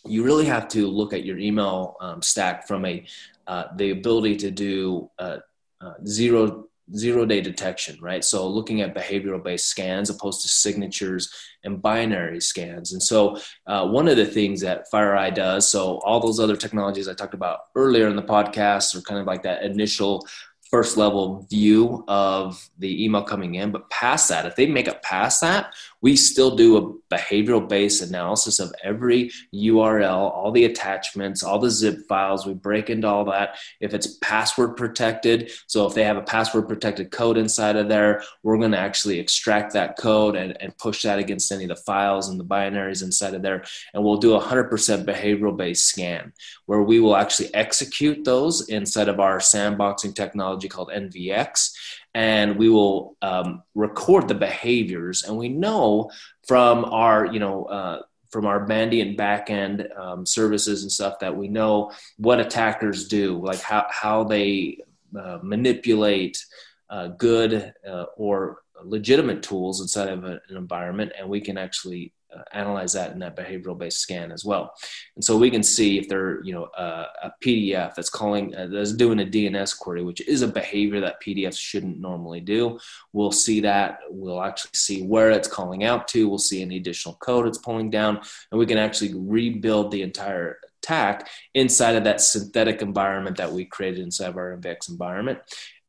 You 0.07 0.23
really 0.23 0.45
have 0.45 0.69
to 0.69 0.87
look 0.87 1.15
at 1.15 1.25
your 1.25 1.39
email 1.39 1.97
um, 2.01 2.21
stack 2.21 2.69
from 2.69 2.85
a 2.85 3.07
uh, 3.47 3.65
the 3.77 3.91
ability 3.91 4.37
to 4.37 4.51
do 4.51 5.11
uh, 5.19 5.39
uh, 5.81 5.95
zero 6.07 6.69
zero 6.95 7.25
day 7.25 7.41
detection, 7.41 7.97
right? 8.01 8.25
So 8.25 8.47
looking 8.49 8.81
at 8.81 8.95
behavioral 8.95 9.43
based 9.43 9.67
scans 9.69 10.11
opposed 10.11 10.43
to 10.43 10.49
signatures 10.49 11.33
and 11.65 11.81
binary 11.81 12.41
scans. 12.41 12.93
And 12.93 13.03
so 13.03 13.39
uh, 13.67 13.89
one 13.89 14.09
of 14.09 14.17
the 14.17 14.27
things 14.27 14.61
that 14.61 14.85
FireEye 14.93 15.35
does, 15.35 15.69
so 15.69 15.99
all 16.05 16.21
those 16.21 16.41
other 16.41 16.57
technologies 16.57 17.09
I 17.09 17.15
talked 17.15 17.35
about 17.35 17.61
earlier 17.75 18.09
in 18.09 18.17
the 18.17 18.23
podcast 18.23 18.95
are 18.95 19.01
kind 19.01 19.21
of 19.21 19.27
like 19.27 19.43
that 19.45 19.63
initial 19.63 20.27
first 20.71 20.97
level 20.97 21.47
view 21.51 22.05
of 22.09 22.69
the 22.79 23.05
email 23.05 23.23
coming 23.23 23.55
in. 23.55 23.71
But 23.71 23.89
past 23.91 24.29
that, 24.29 24.47
if 24.47 24.57
they 24.57 24.67
make 24.67 24.89
it 24.89 25.03
past 25.03 25.41
that, 25.41 25.73
we 26.01 26.17
still 26.17 26.55
do 26.55 26.77
a 26.77 27.15
behavioral 27.15 27.67
based 27.67 28.03
analysis 28.03 28.59
of 28.61 28.75
every 28.83 29.31
URL, 29.55 30.31
all 30.33 30.53
the 30.53 30.67
attachments, 30.67 31.43
all 31.43 31.59
the 31.59 31.71
zip 31.71 32.07
files. 32.09 32.45
We 32.45 32.55
break 32.55 32.91
into 32.91 33.09
all 33.09 33.25
that. 33.27 33.57
If 33.81 33.95
it's 33.95 34.19
password 34.19 34.77
protected, 34.77 35.51
so 35.67 35.87
if 35.87 35.95
they 35.95 36.05
have 36.05 36.19
a 36.19 36.23
password 36.23 36.69
protected 36.69 37.11
code 37.11 37.39
inside 37.39 37.77
of 37.77 37.89
there, 37.89 38.23
we're 38.43 38.59
going 38.59 38.73
to 38.73 38.79
actually 38.79 39.19
extract 39.19 39.73
that 39.73 39.97
code 39.97 40.37
and, 40.37 40.61
and 40.61 40.77
push 40.77 41.03
that 41.03 41.19
against 41.19 41.51
any 41.53 41.65
of 41.65 41.69
the 41.69 41.77
files 41.77 42.29
and 42.29 42.39
the 42.39 42.45
binaries 42.45 43.03
inside 43.03 43.33
of 43.33 43.43
there. 43.43 43.65
And 43.95 44.05
we'll 44.05 44.19
do 44.19 44.35
a 44.35 44.43
100% 44.43 44.71
behavioral 45.07 45.57
based 45.57 45.87
scan 45.87 46.33
where 46.67 46.83
we 46.83 47.01
will 47.01 47.17
actually 47.17 47.55
execute 47.55 48.25
those 48.25 48.69
inside 48.69 49.09
of 49.09 49.21
our 49.21 49.39
sandboxing 49.39 50.15
technology 50.15 50.64
called 50.69 50.91
MVX 50.95 51.73
and 52.15 52.57
we 52.57 52.69
will 52.69 53.17
um, 53.23 53.63
record 53.75 54.29
the 54.29 54.35
behaviors. 54.35 55.25
And 55.25 55.37
we 55.37 55.49
know 55.49 56.11
from 56.47 56.85
our 56.85 57.27
you 57.27 57.41
know 57.41 57.65
uh, 57.65 58.03
from 58.31 58.47
our 58.47 58.67
Mandiant 58.67 59.17
backend 59.17 59.97
um, 59.99 60.27
services 60.27 60.83
and 60.83 60.91
stuff 60.91 61.19
that 61.21 61.37
we 61.37 61.49
know 61.49 61.93
what 62.17 62.41
attackers 62.41 63.07
do 63.07 63.41
like 63.41 63.61
how, 63.61 63.87
how 63.91 64.25
they 64.25 64.79
uh, 65.17 65.39
manipulate 65.43 66.45
uh, 66.91 67.09
good 67.09 67.73
uh, 67.89 68.07
or 68.17 68.63
legitimate 68.83 69.43
tools 69.43 69.81
inside 69.81 70.09
of 70.09 70.25
a, 70.25 70.41
an 70.49 70.57
environment. 70.57 71.13
And 71.19 71.29
we 71.29 71.41
can 71.41 71.57
actually 71.57 72.13
analyze 72.53 72.93
that 72.93 73.13
in 73.13 73.19
that 73.21 73.37
behavioral 73.37 73.79
based 73.79 74.01
scan 74.01 74.33
as 74.33 74.45
well. 74.45 74.75
And 75.17 75.25
so 75.25 75.37
we 75.37 75.51
can 75.51 75.63
see 75.63 75.99
if 75.99 76.09
they're, 76.09 76.43
you 76.45 76.53
know, 76.53 76.65
uh, 76.65 77.07
a 77.23 77.33
PDF 77.43 77.95
that's 77.95 78.11
calling, 78.11 78.55
uh, 78.55 78.69
that's 78.69 78.93
doing 78.93 79.21
a 79.21 79.25
DNS 79.27 79.79
query, 79.79 80.03
which 80.03 80.21
is 80.23 80.43
a 80.43 80.49
behavior 80.49 81.01
that 81.01 81.23
PDFs 81.23 81.59
shouldn't 81.59 82.01
normally 82.01 82.41
do. 82.41 82.79
We'll 83.13 83.33
see 83.33 83.61
that. 83.61 84.01
We'll 84.11 84.43
actually 84.43 84.71
see 84.75 85.03
where 85.03 85.31
it's 85.31 85.49
calling 85.49 85.85
out 85.85 86.09
to. 86.09 86.29
We'll 86.29 86.39
see 86.39 86.63
any 86.63 86.77
additional 86.77 87.17
code 87.17 87.47
it's 87.47 87.59
pulling 87.59 87.91
down, 87.91 88.21
and 88.51 88.59
we 88.59 88.67
can 88.67 88.79
actually 88.79 89.15
rebuild 89.15 89.91
the 89.91 90.03
entire 90.03 90.59
attack 90.85 91.29
inside 91.55 91.97
of 91.97 92.05
that 92.05 92.21
synthetic 92.21 92.83
environment 92.83 93.37
that 93.37 93.53
we 93.53 93.65
created 93.65 94.01
inside 94.01 94.29
of 94.29 94.37
our 94.37 94.57
MVX 94.57 94.91
environment. 94.91 95.39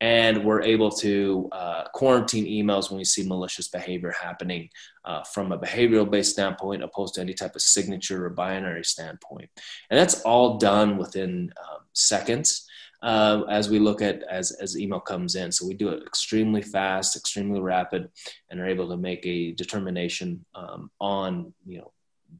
And 0.00 0.44
we're 0.44 0.62
able 0.62 0.90
to 0.90 1.48
uh, 1.52 1.84
quarantine 1.94 2.44
emails 2.44 2.90
when 2.90 2.98
we 2.98 3.04
see 3.04 3.26
malicious 3.26 3.68
behavior 3.68 4.12
happening 4.22 4.68
uh, 5.04 5.22
from 5.22 5.52
a 5.52 5.58
behavioral 5.58 6.10
based 6.10 6.32
standpoint 6.32 6.82
opposed 6.82 7.14
to 7.14 7.22
any 7.22 7.32
type 7.32 7.54
of 7.54 7.62
signature 7.62 8.26
or 8.26 8.30
binary 8.30 8.84
standpoint. 8.84 9.48
And 9.88 9.98
that's 9.98 10.20
all 10.22 10.58
done 10.58 10.98
within 10.98 11.52
um, 11.58 11.80
seconds 11.94 12.66
uh, 13.02 13.42
as 13.48 13.70
we 13.70 13.78
look 13.78 14.02
at 14.02 14.22
as, 14.24 14.52
as 14.52 14.78
email 14.78 15.00
comes 15.00 15.34
in. 15.34 15.50
So 15.50 15.66
we 15.66 15.74
do 15.74 15.88
it 15.88 16.02
extremely 16.06 16.62
fast 16.62 17.16
extremely 17.16 17.60
rapid 17.60 18.10
and 18.50 18.60
are 18.60 18.68
able 18.68 18.88
to 18.88 18.98
make 18.98 19.24
a 19.24 19.52
determination 19.52 20.44
um, 20.54 20.90
on 21.00 21.54
you 21.64 21.78
know 21.78 21.92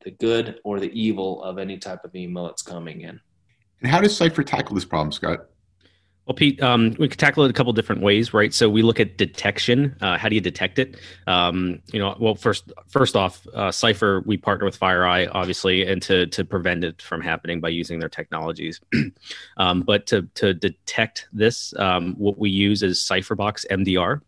the 0.05 0.11
good 0.11 0.59
or 0.65 0.81
the 0.81 0.91
evil 0.99 1.43
of 1.43 1.59
any 1.59 1.79
type 1.79 2.05
of 2.05 2.15
email 2.15 2.45
that's 2.45 2.63
coming 2.63 3.03
in 3.03 3.21
and 3.81 3.91
how 3.91 4.01
does 4.01 4.17
cipher 4.17 4.43
tackle 4.43 4.75
this 4.75 4.85
problem 4.85 5.13
scott 5.13 5.49
Well, 6.27 6.35
Pete, 6.35 6.61
um, 6.61 6.97
we 6.99 7.09
could 7.09 7.21
tackle 7.21 7.45
it 7.45 7.51
a 7.51 7.53
couple 7.53 7.73
different 7.73 8.03
ways, 8.03 8.35
right? 8.35 8.53
So 8.53 8.69
we 8.69 8.83
look 8.83 8.99
at 8.99 9.17
detection. 9.17 9.95
Uh, 10.01 10.19
how 10.19 10.29
do 10.29 10.35
you 10.35 10.41
detect 10.41 10.81
it? 10.81 10.97
Um, 11.29 11.81
you 11.93 12.01
know, 12.01 12.17
well, 12.19 12.35
first, 12.35 12.73
first 12.89 13.15
off, 13.15 13.47
uh, 13.55 13.71
Cipher 13.71 14.25
we 14.27 14.37
partner 14.37 14.65
with 14.65 14.77
FireEye, 14.77 15.31
obviously, 15.31 15.87
and 15.87 16.03
to 16.03 16.27
to 16.27 16.45
prevent 16.45 16.83
it 16.83 17.01
from 17.01 17.21
happening 17.21 17.61
by 17.61 17.69
using 17.69 18.01
their 18.01 18.09
technologies. 18.09 18.81
um, 19.57 19.83
but 19.83 20.09
to 20.09 20.23
to 20.35 20.53
detect 20.53 21.29
this, 21.33 21.73
um, 21.79 22.17
what 22.19 22.39
we 22.39 22.51
use 22.51 22.83
is 22.83 22.99
CipherBox 22.99 23.65
MDR 23.71 24.21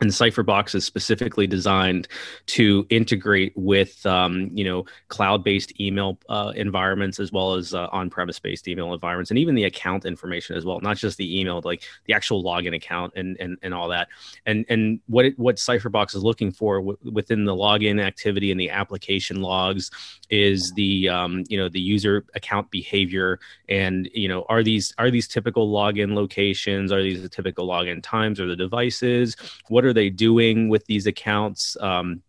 and 0.00 0.10
Cipherbox 0.10 0.74
is 0.74 0.84
specifically 0.84 1.46
designed 1.46 2.08
to 2.46 2.86
integrate 2.90 3.52
with 3.56 4.04
um, 4.06 4.50
you 4.52 4.64
know 4.64 4.84
cloud-based 5.08 5.80
email 5.80 6.18
uh, 6.28 6.52
environments 6.56 7.20
as 7.20 7.32
well 7.32 7.54
as 7.54 7.74
uh, 7.74 7.88
on-premise 7.92 8.38
based 8.38 8.68
email 8.68 8.92
environments 8.92 9.30
and 9.30 9.38
even 9.38 9.54
the 9.54 9.64
account 9.64 10.04
information 10.04 10.56
as 10.56 10.64
well 10.64 10.80
not 10.80 10.96
just 10.96 11.16
the 11.16 11.40
email 11.40 11.60
like 11.64 11.82
the 12.06 12.14
actual 12.14 12.42
login 12.42 12.74
account 12.74 13.12
and 13.16 13.36
and, 13.40 13.58
and 13.62 13.74
all 13.74 13.88
that. 13.88 14.08
And 14.46 14.64
and 14.68 15.00
what 15.06 15.24
it, 15.24 15.38
what 15.38 15.56
Cipherbox 15.56 16.14
is 16.14 16.22
looking 16.22 16.50
for 16.50 16.78
w- 16.78 16.98
within 17.12 17.44
the 17.44 17.54
login 17.54 18.00
activity 18.00 18.50
and 18.50 18.60
the 18.60 18.70
application 18.70 19.40
logs 19.40 19.90
is 20.30 20.72
the 20.72 21.08
um, 21.08 21.44
you 21.48 21.58
know 21.58 21.68
the 21.68 21.80
user 21.80 22.24
account 22.34 22.70
behavior 22.70 23.38
and 23.68 24.08
you 24.12 24.28
know 24.28 24.44
are 24.48 24.62
these 24.62 24.92
are 24.98 25.10
these 25.10 25.28
typical 25.28 25.72
login 25.72 26.14
locations? 26.14 26.92
Are 26.92 27.02
these 27.02 27.22
the 27.22 27.28
typical 27.28 27.66
login 27.66 28.02
times 28.02 28.40
or 28.40 28.46
the 28.46 28.56
devices? 28.56 29.36
What 29.68 29.83
are 29.84 29.92
they 29.92 30.10
doing 30.10 30.68
with 30.68 30.84
these 30.86 31.06
accounts? 31.06 31.76
Um, 31.80 32.22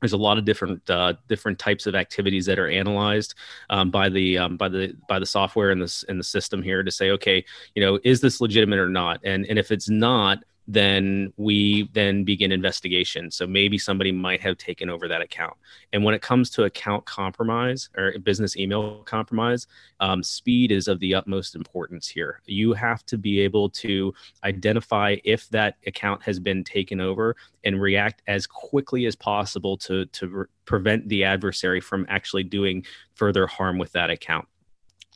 there's 0.00 0.12
a 0.12 0.18
lot 0.18 0.36
of 0.36 0.44
different 0.44 0.88
uh, 0.90 1.14
different 1.28 1.58
types 1.58 1.86
of 1.86 1.94
activities 1.94 2.44
that 2.44 2.58
are 2.58 2.68
analyzed 2.68 3.34
um, 3.70 3.90
by 3.90 4.10
the 4.10 4.36
um, 4.36 4.58
by 4.58 4.68
the 4.68 4.94
by 5.08 5.18
the 5.18 5.24
software 5.24 5.70
in 5.70 5.78
this 5.78 6.02
in 6.04 6.18
the 6.18 6.24
system 6.24 6.62
here 6.62 6.82
to 6.82 6.90
say 6.90 7.10
okay 7.12 7.42
you 7.74 7.82
know 7.82 7.98
is 8.04 8.20
this 8.20 8.40
legitimate 8.40 8.78
or 8.78 8.90
not? 8.90 9.20
And 9.24 9.46
and 9.46 9.58
if 9.58 9.70
it's 9.70 9.88
not 9.88 10.44
then 10.66 11.32
we 11.36 11.90
then 11.92 12.24
begin 12.24 12.52
investigation. 12.52 13.30
So 13.30 13.46
maybe 13.46 13.78
somebody 13.78 14.12
might 14.12 14.40
have 14.40 14.56
taken 14.56 14.88
over 14.88 15.08
that 15.08 15.20
account. 15.20 15.54
And 15.92 16.02
when 16.04 16.14
it 16.14 16.22
comes 16.22 16.50
to 16.50 16.64
account 16.64 17.04
compromise 17.04 17.90
or 17.96 18.18
business 18.22 18.56
email 18.56 19.02
compromise, 19.04 19.66
um, 20.00 20.22
speed 20.22 20.72
is 20.72 20.88
of 20.88 21.00
the 21.00 21.14
utmost 21.14 21.54
importance 21.54 22.08
here. 22.08 22.40
You 22.46 22.72
have 22.72 23.04
to 23.06 23.18
be 23.18 23.40
able 23.40 23.70
to 23.70 24.14
identify 24.42 25.16
if 25.24 25.48
that 25.50 25.76
account 25.86 26.22
has 26.22 26.38
been 26.38 26.64
taken 26.64 27.00
over 27.00 27.36
and 27.64 27.80
react 27.80 28.22
as 28.26 28.46
quickly 28.46 29.06
as 29.06 29.16
possible 29.16 29.76
to 29.78 30.06
to 30.06 30.28
re- 30.28 30.46
prevent 30.64 31.08
the 31.08 31.24
adversary 31.24 31.80
from 31.80 32.06
actually 32.08 32.42
doing 32.42 32.84
further 33.14 33.46
harm 33.46 33.78
with 33.78 33.92
that 33.92 34.10
account. 34.10 34.46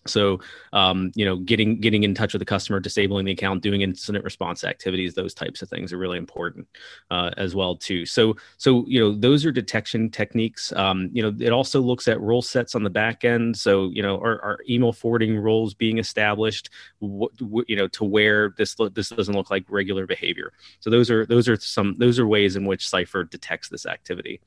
So, 0.06 0.40
um, 0.72 1.12
you 1.14 1.24
know, 1.24 1.36
getting 1.36 1.80
getting 1.80 2.02
in 2.02 2.14
touch 2.14 2.32
with 2.32 2.40
the 2.40 2.46
customer, 2.46 2.80
disabling 2.80 3.26
the 3.26 3.32
account, 3.32 3.62
doing 3.62 3.82
incident 3.82 4.24
response 4.24 4.64
activities, 4.64 5.14
those 5.14 5.34
types 5.34 5.60
of 5.60 5.68
things 5.68 5.92
are 5.92 5.98
really 5.98 6.18
important 6.18 6.66
uh, 7.10 7.30
as 7.36 7.54
well 7.54 7.76
too. 7.76 8.06
So, 8.06 8.36
so 8.56 8.84
you 8.86 9.00
know, 9.00 9.12
those 9.12 9.44
are 9.44 9.52
detection 9.52 10.10
techniques. 10.10 10.72
Um, 10.72 11.10
you 11.12 11.22
know, 11.22 11.34
it 11.44 11.52
also 11.52 11.80
looks 11.80 12.08
at 12.08 12.20
rule 12.20 12.42
sets 12.42 12.74
on 12.74 12.84
the 12.84 12.90
back 12.90 13.24
end. 13.24 13.56
So, 13.56 13.90
you 13.92 14.02
know, 14.02 14.16
are, 14.18 14.42
are 14.42 14.58
email 14.68 14.92
forwarding 14.92 15.36
rules 15.36 15.74
being 15.74 15.98
established? 15.98 16.70
What, 17.00 17.32
you 17.68 17.76
know, 17.76 17.88
to 17.88 18.04
where 18.04 18.54
this 18.56 18.76
this 18.94 19.10
doesn't 19.10 19.34
look 19.34 19.50
like 19.50 19.64
regular 19.68 20.06
behavior. 20.06 20.52
So, 20.80 20.90
those 20.90 21.10
are 21.10 21.26
those 21.26 21.48
are 21.48 21.56
some 21.56 21.96
those 21.98 22.18
are 22.18 22.26
ways 22.26 22.56
in 22.56 22.64
which 22.64 22.88
Cipher 22.88 23.24
detects 23.24 23.68
this 23.68 23.84
activity. 23.84 24.40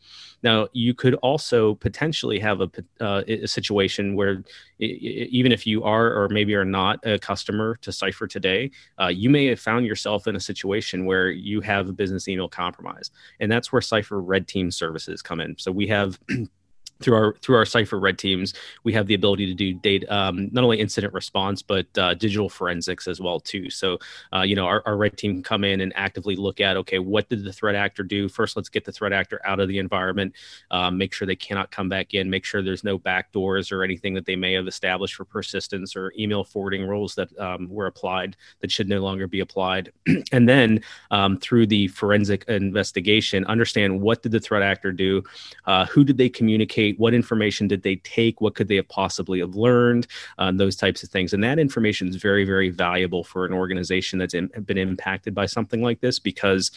Now, 0.43 0.67
you 0.73 0.93
could 0.93 1.15
also 1.15 1.75
potentially 1.75 2.39
have 2.39 2.61
a, 2.61 2.71
uh, 2.99 3.23
a 3.27 3.47
situation 3.47 4.15
where 4.15 4.43
even 5.41 5.51
if 5.51 5.65
you 5.65 5.83
are 5.83 6.13
or 6.13 6.29
maybe 6.29 6.53
are 6.53 6.63
not 6.63 6.99
a 7.03 7.17
customer 7.17 7.75
to 7.81 7.91
Cipher 7.91 8.27
today, 8.27 8.69
uh, 9.01 9.07
you 9.07 9.27
may 9.27 9.47
have 9.47 9.59
found 9.59 9.87
yourself 9.87 10.27
in 10.27 10.35
a 10.35 10.39
situation 10.39 11.07
where 11.07 11.31
you 11.31 11.61
have 11.61 11.89
a 11.89 11.91
business 11.91 12.27
email 12.27 12.47
compromise. 12.47 13.09
And 13.39 13.51
that's 13.51 13.73
where 13.73 13.81
Cipher 13.81 14.21
Red 14.21 14.47
Team 14.47 14.69
services 14.69 15.23
come 15.23 15.41
in. 15.41 15.55
So 15.57 15.71
we 15.71 15.87
have 15.87 16.19
through 17.01 17.15
our 17.15 17.35
through 17.41 17.55
our 17.55 17.65
cipher 17.65 17.99
red 17.99 18.17
teams 18.17 18.53
we 18.83 18.93
have 18.93 19.07
the 19.07 19.13
ability 19.13 19.45
to 19.45 19.53
do 19.53 19.73
data 19.73 20.13
um, 20.13 20.49
not 20.51 20.63
only 20.63 20.79
incident 20.79 21.13
response 21.13 21.61
but 21.61 21.85
uh, 21.97 22.13
digital 22.13 22.49
forensics 22.49 23.07
as 23.07 23.19
well 23.19 23.39
too. 23.39 23.69
So 23.69 23.97
uh, 24.33 24.41
you 24.41 24.55
know 24.55 24.65
our, 24.65 24.81
our 24.85 24.97
red 24.97 25.17
team 25.17 25.33
can 25.33 25.43
come 25.43 25.63
in 25.63 25.81
and 25.81 25.91
actively 25.95 26.35
look 26.35 26.61
at 26.61 26.77
okay 26.77 26.99
what 26.99 27.29
did 27.29 27.43
the 27.43 27.53
threat 27.53 27.75
actor 27.75 28.03
do? 28.03 28.29
First 28.29 28.55
let's 28.55 28.69
get 28.69 28.85
the 28.85 28.91
threat 28.91 29.13
actor 29.13 29.41
out 29.45 29.59
of 29.59 29.67
the 29.67 29.79
environment 29.79 30.33
um, 30.71 30.97
make 30.97 31.13
sure 31.13 31.25
they 31.25 31.35
cannot 31.35 31.71
come 31.71 31.89
back 31.89 32.13
in 32.13 32.29
make 32.29 32.45
sure 32.45 32.61
there's 32.61 32.83
no 32.83 32.97
back 32.97 33.31
doors 33.31 33.71
or 33.71 33.83
anything 33.83 34.13
that 34.13 34.25
they 34.25 34.35
may 34.35 34.53
have 34.53 34.67
established 34.67 35.15
for 35.15 35.25
persistence 35.25 35.95
or 35.95 36.13
email 36.17 36.43
forwarding 36.43 36.87
rules 36.87 37.15
that 37.15 37.37
um, 37.39 37.67
were 37.69 37.87
applied 37.87 38.35
that 38.59 38.71
should 38.71 38.89
no 38.89 39.01
longer 39.01 39.27
be 39.27 39.39
applied. 39.39 39.91
And 40.31 40.47
then 40.47 40.81
um, 41.09 41.37
through 41.37 41.67
the 41.67 41.87
forensic 41.89 42.45
investigation 42.47 43.43
understand 43.45 43.99
what 43.99 44.21
did 44.23 44.31
the 44.31 44.39
threat 44.39 44.61
actor 44.61 44.91
do? 44.91 45.23
Uh, 45.65 45.85
who 45.87 46.03
did 46.03 46.17
they 46.17 46.29
communicate 46.29 46.90
what 46.97 47.13
information 47.13 47.67
did 47.67 47.83
they 47.83 47.97
take 47.97 48.41
what 48.41 48.55
could 48.55 48.67
they 48.67 48.75
have 48.75 48.87
possibly 48.89 49.39
have 49.39 49.55
learned 49.55 50.07
uh, 50.37 50.51
those 50.51 50.75
types 50.75 51.03
of 51.03 51.09
things. 51.09 51.33
And 51.33 51.43
that 51.43 51.59
information 51.59 52.07
is 52.07 52.15
very 52.15 52.45
very 52.45 52.69
valuable 52.69 53.23
for 53.23 53.45
an 53.45 53.53
organization 53.53 54.19
that's 54.19 54.33
in, 54.33 54.47
been 54.65 54.77
impacted 54.77 55.33
by 55.33 55.45
something 55.45 55.81
like 55.81 56.01
this 56.01 56.19
because 56.19 56.71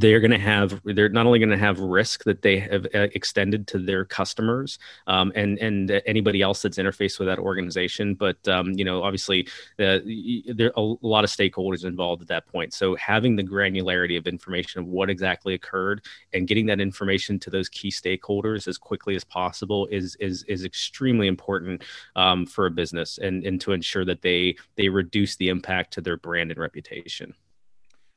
they're 0.00 0.20
going 0.20 0.30
to 0.30 0.38
have 0.38 0.80
they're 0.84 1.08
not 1.08 1.26
only 1.26 1.38
going 1.38 1.50
to 1.50 1.56
have 1.56 1.78
risk 1.80 2.24
that 2.24 2.42
they 2.42 2.58
have 2.58 2.86
uh, 2.94 3.08
extended 3.14 3.66
to 3.68 3.78
their 3.78 4.04
customers 4.04 4.78
um, 5.06 5.32
and 5.34 5.58
and 5.58 6.02
anybody 6.06 6.42
else 6.42 6.62
that's 6.62 6.78
interfaced 6.78 7.18
with 7.18 7.28
that 7.28 7.38
organization 7.38 8.14
but 8.14 8.36
um, 8.48 8.72
you 8.72 8.84
know 8.84 9.02
obviously 9.02 9.46
uh, 9.78 9.98
there 10.46 10.72
are 10.76 10.96
a 11.02 11.06
lot 11.06 11.24
of 11.24 11.30
stakeholders 11.30 11.84
involved 11.84 12.22
at 12.22 12.28
that 12.28 12.46
point. 12.46 12.72
So 12.72 12.94
having 12.96 13.36
the 13.36 13.42
granularity 13.42 14.16
of 14.18 14.26
information 14.26 14.80
of 14.80 14.86
what 14.86 15.10
exactly 15.10 15.54
occurred 15.54 16.04
and 16.32 16.46
getting 16.46 16.66
that 16.66 16.80
information 16.80 17.38
to 17.40 17.50
those 17.50 17.68
key 17.68 17.90
stakeholders 17.90 18.68
as 18.68 18.78
quickly 18.78 19.16
as 19.16 19.24
possible 19.24 19.86
is 19.90 20.16
is 20.16 20.42
is 20.44 20.64
extremely 20.64 21.26
important 21.26 21.84
um, 22.16 22.46
for 22.46 22.66
a 22.66 22.70
business 22.70 23.18
and 23.18 23.44
and 23.44 23.60
to 23.60 23.72
ensure 23.72 24.04
that 24.04 24.22
they 24.22 24.56
they 24.76 24.88
reduce 24.88 25.36
the 25.36 25.48
impact 25.48 25.92
to 25.94 26.00
their 26.00 26.16
brand 26.16 26.50
and 26.50 26.60
reputation. 26.60 27.34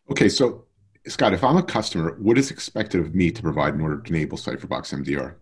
Okay 0.10 0.30
so 0.30 0.67
Scott, 1.08 1.34
if 1.34 1.44
I'm 1.44 1.58
a 1.58 1.64
customer, 1.64 2.16
what 2.20 2.38
is 2.38 2.52
expected 2.52 3.02
of 3.02 3.16
me 3.16 3.32
to 3.32 3.42
provide 3.42 3.74
in 3.74 3.82
order 3.82 4.00
to 4.00 4.14
enable 4.14 4.38
Cipherbox 4.38 4.94
MDR? 4.94 5.36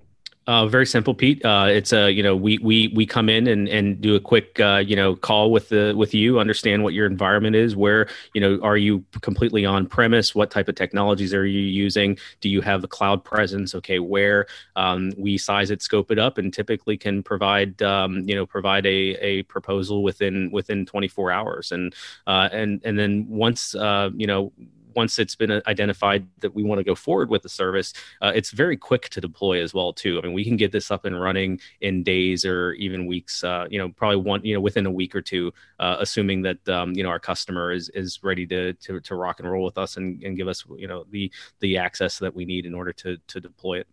Uh, 0.48 0.68
very 0.68 0.86
simple, 0.86 1.16
Pete. 1.16 1.44
Uh, 1.44 1.66
it's 1.70 1.92
a 1.92 2.12
you 2.12 2.22
know 2.22 2.36
we 2.36 2.60
we 2.60 2.90
we 2.90 3.04
come 3.04 3.30
in 3.30 3.48
and 3.48 3.68
and 3.68 4.00
do 4.00 4.14
a 4.14 4.20
quick 4.20 4.60
uh, 4.60 4.78
you 4.86 4.96
know 4.96 5.16
call 5.16 5.52
with 5.52 5.70
the 5.70 5.96
with 5.98 6.14
you, 6.14 6.40
understand 6.40 6.84
what 6.84 6.94
your 6.94 7.08
environment 7.08 7.56
is. 7.56 7.76
Where 7.76 8.08
you 8.36 8.42
know 8.42 8.60
are 8.62 8.78
you 8.78 9.04
completely 9.22 9.66
on 9.66 9.88
premise? 9.88 10.36
What 10.36 10.52
type 10.52 10.68
of 10.70 10.76
technologies 10.76 11.34
are 11.34 11.48
you 11.48 11.62
using? 11.62 12.20
Do 12.42 12.50
you 12.50 12.62
have 12.62 12.84
a 12.84 12.88
cloud 12.88 13.24
presence? 13.24 13.74
Okay, 13.74 13.98
where 13.98 14.46
um, 14.76 15.14
we 15.18 15.40
size 15.40 15.72
it, 15.72 15.82
scope 15.82 16.12
it 16.12 16.20
up, 16.20 16.38
and 16.38 16.54
typically 16.54 16.96
can 16.96 17.24
provide 17.24 17.82
um, 17.82 18.20
you 18.30 18.36
know 18.36 18.46
provide 18.46 18.86
a, 18.86 19.18
a 19.20 19.44
proposal 19.44 20.04
within 20.04 20.52
within 20.52 20.86
24 20.86 21.32
hours. 21.32 21.72
And 21.72 21.96
uh, 22.28 22.50
and 22.52 22.82
and 22.86 23.00
then 23.00 23.26
once 23.28 23.74
uh, 23.74 24.12
you 24.16 24.28
know 24.28 24.54
once 24.96 25.20
it's 25.20 25.36
been 25.36 25.62
identified 25.68 26.28
that 26.40 26.54
we 26.56 26.64
want 26.64 26.80
to 26.80 26.84
go 26.84 26.96
forward 26.96 27.30
with 27.30 27.44
the 27.44 27.50
service, 27.50 27.94
uh, 28.22 28.32
it's 28.34 28.52
very 28.52 28.78
quick 28.78 29.10
to 29.10 29.22
deploy 29.22 29.62
as 29.62 29.74
well 29.74 29.94
too. 29.94 30.20
I 30.20 30.26
mean, 30.26 30.34
we 30.34 30.44
can 30.44 30.58
get 30.58 30.72
this 30.72 30.92
up 30.92 31.06
and 31.06 31.20
running 31.20 31.60
in 31.82 32.04
days 32.04 32.46
or 32.46 32.74
even 32.74 33.06
weeks. 33.06 33.44
Uh, 33.44 33.68
you 33.70 33.78
know, 33.78 33.90
probably 33.90 34.18
one 34.18 34.44
you 34.44 34.54
know 34.54 34.62
within 34.62 34.86
a 34.86 34.92
week 34.92 35.16
or 35.16 35.22
two, 35.22 35.54
uh, 35.80 35.98
assuming 36.00 36.42
that 36.44 36.68
um, 36.70 36.94
you 36.94 37.04
know 37.04 37.10
our 37.10 37.20
customer 37.20 37.72
is 37.72 37.90
is 37.90 38.20
ready 38.24 38.46
to, 38.48 38.74
to 38.74 39.00
to 39.02 39.16
rock 39.16 39.40
and 39.40 39.50
roll 39.50 39.64
with 39.64 39.78
us 39.78 39.98
and, 39.98 40.22
and 40.24 40.38
give 40.38 40.48
us 40.48 40.64
you 40.78 40.88
know 40.88 41.06
the 41.10 41.32
the 41.60 41.78
access 41.78 42.20
that 42.20 42.36
we 42.36 42.46
need 42.46 42.66
in 42.66 42.74
order 42.74 42.94
to 42.94 43.18
to 43.28 43.40
deploy 43.40 43.80
it. 43.80 43.88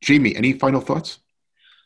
Jamie, 0.00 0.34
any 0.34 0.52
final 0.52 0.80
thoughts? 0.80 1.20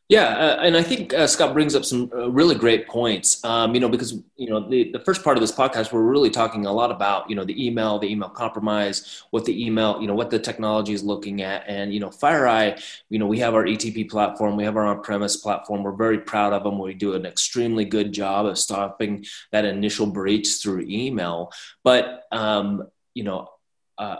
Yeah, 0.09 0.29
uh, 0.29 0.61
and 0.62 0.77
I 0.77 0.85
think 0.85 1.12
uh, 1.12 1.27
Scott 1.27 1.53
brings 1.53 1.75
up 1.75 1.85
some 1.85 2.12
uh, 2.14 2.31
really 2.31 2.55
great 2.55 2.87
points. 2.87 3.45
Um, 3.45 3.75
you 3.75 3.81
know, 3.81 3.88
because 3.88 4.12
you 4.37 4.49
know 4.49 4.69
the, 4.69 4.92
the 4.92 5.01
first 5.01 5.25
part 5.25 5.37
of 5.37 5.40
this 5.40 5.51
podcast, 5.51 5.92
we're 5.92 6.01
really 6.01 6.31
talking 6.31 6.64
a 6.64 6.73
lot 6.73 6.92
about 6.92 7.29
you 7.29 7.35
know 7.35 7.45
the 7.45 7.66
email, 7.66 7.99
the 7.99 8.09
email 8.09 8.29
compromise, 8.29 9.25
what 9.31 9.45
the 9.45 9.66
email, 9.66 10.01
you 10.01 10.07
know, 10.07 10.14
what 10.14 10.31
the 10.31 10.38
technology 10.38 10.92
is 10.92 11.03
looking 11.03 11.42
at, 11.42 11.64
and 11.66 11.92
you 11.92 11.99
know, 11.99 12.11
FireEye. 12.11 12.81
You 13.09 13.19
know, 13.19 13.27
we 13.27 13.40
have 13.40 13.55
our 13.55 13.64
ETP 13.64 14.09
platform, 14.09 14.57
we 14.57 14.62
have 14.62 14.77
our 14.77 14.87
on-premise 14.87 15.38
platform. 15.38 15.83
We're 15.83 15.97
very 15.97 16.21
proud 16.21 16.53
of 16.53 16.62
them. 16.62 16.79
We 16.79 16.95
do 16.95 17.14
an 17.14 17.27
extremely 17.27 17.85
good 17.85 18.12
job 18.12 18.47
of 18.47 18.59
stopping 18.59 19.27
that 19.51 19.64
initial 19.64 20.07
breach 20.07 20.59
through 20.62 20.83
email. 20.88 21.51
But 21.83 22.27
um, 22.31 22.87
you 23.14 23.25
know, 23.25 23.49
uh, 23.99 24.19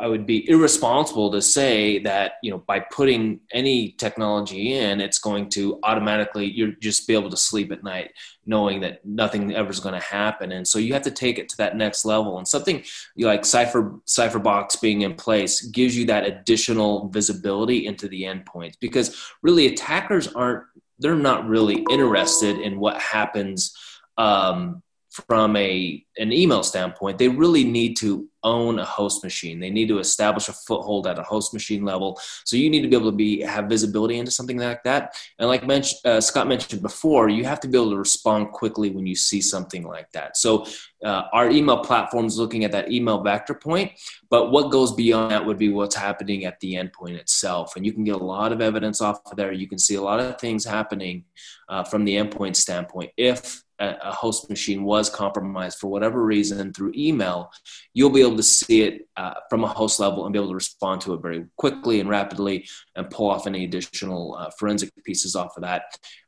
I 0.00 0.06
would 0.06 0.26
be 0.26 0.48
irresponsible 0.48 1.30
to 1.32 1.42
say 1.42 1.98
that 2.00 2.34
you 2.42 2.50
know 2.50 2.58
by 2.58 2.80
putting 2.80 3.40
any 3.52 3.92
technology 3.92 4.74
in, 4.74 5.00
it's 5.00 5.18
going 5.18 5.50
to 5.50 5.78
automatically 5.82 6.46
you 6.46 6.74
just 6.76 7.06
be 7.06 7.14
able 7.14 7.30
to 7.30 7.36
sleep 7.36 7.70
at 7.70 7.84
night 7.84 8.12
knowing 8.46 8.80
that 8.80 9.04
nothing 9.04 9.54
ever 9.54 9.70
is 9.70 9.80
going 9.80 9.98
to 9.98 10.06
happen. 10.06 10.52
And 10.52 10.66
so 10.66 10.78
you 10.78 10.92
have 10.92 11.02
to 11.02 11.10
take 11.10 11.38
it 11.38 11.48
to 11.50 11.56
that 11.58 11.76
next 11.76 12.04
level. 12.04 12.38
And 12.38 12.46
something 12.46 12.82
like 13.16 13.44
Cipher 13.44 13.94
Cipherbox 14.06 14.80
being 14.80 15.02
in 15.02 15.14
place 15.14 15.62
gives 15.62 15.96
you 15.96 16.06
that 16.06 16.26
additional 16.26 17.08
visibility 17.08 17.86
into 17.86 18.08
the 18.08 18.22
endpoints 18.22 18.74
because 18.80 19.16
really 19.42 19.66
attackers 19.66 20.28
aren't 20.28 20.64
they're 20.98 21.16
not 21.16 21.46
really 21.48 21.84
interested 21.90 22.58
in 22.60 22.78
what 22.78 23.00
happens 23.00 23.76
um, 24.16 24.82
from 25.10 25.54
a 25.56 26.04
an 26.18 26.32
email 26.32 26.62
standpoint, 26.62 27.18
they 27.18 27.28
really 27.28 27.64
need 27.64 27.96
to 27.96 28.28
own 28.44 28.78
a 28.78 28.84
host 28.84 29.24
machine. 29.24 29.58
They 29.58 29.70
need 29.70 29.88
to 29.88 29.98
establish 29.98 30.48
a 30.48 30.52
foothold 30.52 31.06
at 31.06 31.18
a 31.18 31.22
host 31.22 31.52
machine 31.52 31.84
level. 31.84 32.20
So 32.44 32.56
you 32.56 32.70
need 32.70 32.82
to 32.82 32.88
be 32.88 32.96
able 32.96 33.10
to 33.10 33.16
be 33.16 33.40
have 33.40 33.66
visibility 33.66 34.18
into 34.18 34.30
something 34.30 34.58
like 34.58 34.84
that. 34.84 35.16
And 35.38 35.48
like 35.48 35.66
mentioned, 35.66 36.00
uh, 36.04 36.20
Scott 36.20 36.46
mentioned 36.46 36.82
before, 36.82 37.28
you 37.28 37.44
have 37.44 37.60
to 37.60 37.68
be 37.68 37.76
able 37.76 37.90
to 37.90 37.98
respond 37.98 38.52
quickly 38.52 38.90
when 38.90 39.06
you 39.06 39.16
see 39.16 39.40
something 39.40 39.82
like 39.82 40.10
that. 40.12 40.36
So 40.36 40.66
uh, 41.04 41.24
our 41.32 41.50
email 41.50 41.78
platform 41.78 42.26
is 42.26 42.38
looking 42.38 42.64
at 42.64 42.72
that 42.72 42.90
email 42.90 43.22
vector 43.22 43.54
point, 43.54 43.92
but 44.30 44.50
what 44.50 44.70
goes 44.70 44.92
beyond 44.92 45.30
that 45.30 45.44
would 45.44 45.58
be 45.58 45.68
what's 45.70 45.96
happening 45.96 46.44
at 46.44 46.60
the 46.60 46.74
endpoint 46.74 47.16
itself. 47.16 47.76
And 47.76 47.84
you 47.84 47.92
can 47.92 48.04
get 48.04 48.16
a 48.16 48.24
lot 48.24 48.52
of 48.52 48.60
evidence 48.60 49.00
off 49.00 49.20
of 49.26 49.36
there. 49.36 49.52
You 49.52 49.68
can 49.68 49.78
see 49.78 49.96
a 49.96 50.02
lot 50.02 50.20
of 50.20 50.38
things 50.38 50.64
happening 50.64 51.24
uh, 51.68 51.84
from 51.84 52.04
the 52.04 52.16
endpoint 52.16 52.56
standpoint 52.56 53.10
if 53.16 53.63
a 53.80 54.12
host 54.12 54.48
machine 54.48 54.84
was 54.84 55.10
compromised 55.10 55.78
for 55.78 55.88
whatever 55.88 56.24
reason 56.24 56.72
through 56.72 56.92
email, 56.96 57.50
you'll 57.92 58.10
be 58.10 58.20
able 58.20 58.36
to 58.36 58.42
see 58.42 58.82
it 58.82 59.08
uh, 59.16 59.34
from 59.50 59.64
a 59.64 59.68
host 59.68 59.98
level 59.98 60.24
and 60.24 60.32
be 60.32 60.38
able 60.38 60.48
to 60.48 60.54
respond 60.54 61.00
to 61.00 61.14
it 61.14 61.22
very 61.22 61.44
quickly 61.56 62.00
and 62.00 62.08
rapidly 62.08 62.66
and 62.94 63.10
pull 63.10 63.30
off 63.30 63.46
any 63.46 63.64
additional 63.64 64.36
uh, 64.38 64.50
forensic 64.58 64.90
pieces 65.04 65.34
off 65.34 65.56
of 65.56 65.62
that. 65.62 65.82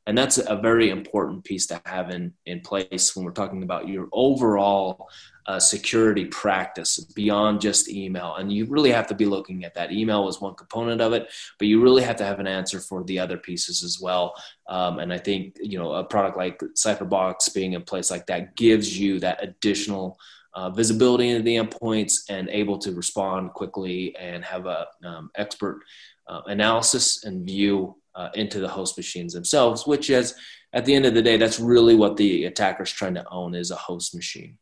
And 0.07 0.17
that's 0.17 0.39
a 0.39 0.57
very 0.57 0.91
important 0.91 1.45
piece 1.45 1.67
to 1.67 1.81
have 1.85 2.11
in, 2.11 2.33
in 2.47 2.61
place 2.61 3.15
when 3.15 3.25
we're 3.25 3.33
talking 3.33 3.65
about 3.65 3.89
your 3.89 4.09
overall 4.13 5.09
uh, 5.47 5.59
security 5.59 6.25
practice 6.27 7.01
beyond 7.01 7.61
just 7.61 7.89
email. 7.89 8.37
And 8.37 8.53
you 8.53 8.67
really 8.67 8.91
have 8.91 9.07
to 9.09 9.15
be 9.15 9.25
looking 9.25 9.65
at 9.65 9.75
that. 9.75 9.93
Email 9.93 10.29
is 10.29 10.41
one 10.41 10.55
component 10.55 11.01
of 11.01 11.13
it, 11.13 11.33
but 11.59 11.69
you 11.69 11.83
really 11.83 12.03
have 12.03 12.17
to 12.17 12.25
have 12.25 12.41
an 12.41 12.47
answer 12.47 12.81
for 12.81 13.05
the 13.05 13.19
other 13.19 13.37
pieces 13.37 13.83
as 13.83 14.01
well. 14.01 14.35
Um, 14.69 15.01
and 15.01 15.13
I 15.13 15.19
think, 15.19 15.57
you 15.61 15.79
know, 15.79 15.93
a 15.93 16.05
product 16.05 16.37
like 16.37 16.59
CipherBox 16.61 17.53
being 17.53 17.73
in 17.75 17.83
place 17.83 18.11
like 18.11 18.27
that 18.27 18.57
gives 18.57 18.99
you 18.99 19.19
that 19.21 19.43
additional 19.43 20.19
uh, 20.55 20.71
visibility 20.71 21.29
into 21.29 21.43
the 21.43 21.57
endpoints 21.57 22.23
and 22.29 22.49
able 22.49 22.79
to 22.79 22.93
respond 22.93 23.53
quickly 23.53 24.17
and 24.17 24.45
have 24.45 24.67
a 24.67 24.87
um, 25.05 25.31
expert 25.35 25.83
uh, 26.29 26.41
analysis 26.47 27.25
and 27.25 27.47
view 27.47 27.95
uh, 28.17 28.31
into 28.35 28.59
the 28.59 28.69
host 28.69 28.97
machines 28.97 29.35
themselves, 29.35 29.87
which 29.87 30.11
is 30.11 30.35
at 30.73 30.85
the 30.85 30.95
end 30.95 31.07
of 31.07 31.15
the 31.15 31.23
day, 31.23 31.37
that's 31.37 31.61
really 31.61 31.95
what 31.95 32.17
the 32.17 32.45
attacker's 32.47 32.91
trying 32.91 33.15
to 33.15 33.25
own 33.31 33.55
is 33.55 33.71
a 33.71 33.77
host 33.77 34.15
machine. 34.15 34.59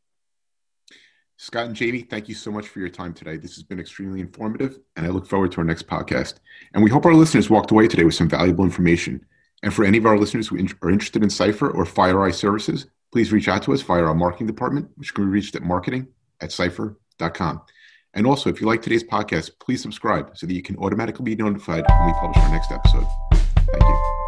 Scott 1.36 1.66
and 1.66 1.74
Jamie, 1.74 2.02
thank 2.02 2.28
you 2.28 2.34
so 2.34 2.50
much 2.50 2.68
for 2.68 2.78
your 2.78 2.88
time 2.88 3.12
today. 3.12 3.36
This 3.36 3.54
has 3.54 3.64
been 3.64 3.80
extremely 3.80 4.20
informative, 4.20 4.78
and 4.96 5.04
I 5.04 5.08
look 5.08 5.26
forward 5.26 5.50
to 5.52 5.58
our 5.58 5.64
next 5.64 5.86
podcast. 5.86 6.34
And 6.72 6.84
we 6.84 6.90
hope 6.90 7.06
our 7.06 7.14
listeners 7.14 7.50
walked 7.50 7.70
away 7.70 7.88
today 7.88 8.04
with 8.04 8.14
some 8.14 8.28
valuable 8.28 8.64
information. 8.64 9.24
And 9.62 9.74
for 9.74 9.84
any 9.84 9.98
of 9.98 10.06
our 10.06 10.18
listeners 10.18 10.48
who 10.48 10.56
are 10.56 10.90
interested 10.90 11.22
in 11.22 11.30
Cipher 11.30 11.70
or 11.70 11.84
FireEye 11.84 12.34
services, 12.34 12.86
please 13.12 13.32
reach 13.32 13.48
out 13.48 13.62
to 13.64 13.72
us 13.72 13.82
via 13.82 14.04
our 14.04 14.14
marketing 14.14 14.46
department, 14.46 14.88
which 14.96 15.12
can 15.14 15.24
be 15.24 15.30
reached 15.30 15.56
at 15.56 15.62
marketing 15.62 16.06
at 16.40 16.52
cipher.com. 16.52 17.62
And 18.14 18.26
also, 18.26 18.48
if 18.48 18.60
you 18.60 18.66
like 18.66 18.82
today's 18.82 19.04
podcast, 19.04 19.50
please 19.58 19.82
subscribe 19.82 20.36
so 20.36 20.46
that 20.46 20.54
you 20.54 20.62
can 20.62 20.76
automatically 20.76 21.24
be 21.24 21.42
notified 21.42 21.84
when 21.88 22.06
we 22.06 22.12
publish 22.12 22.38
our 22.38 22.50
next 22.50 22.70
episode. 22.70 23.06
Thank 23.72 23.82
you. 23.82 24.23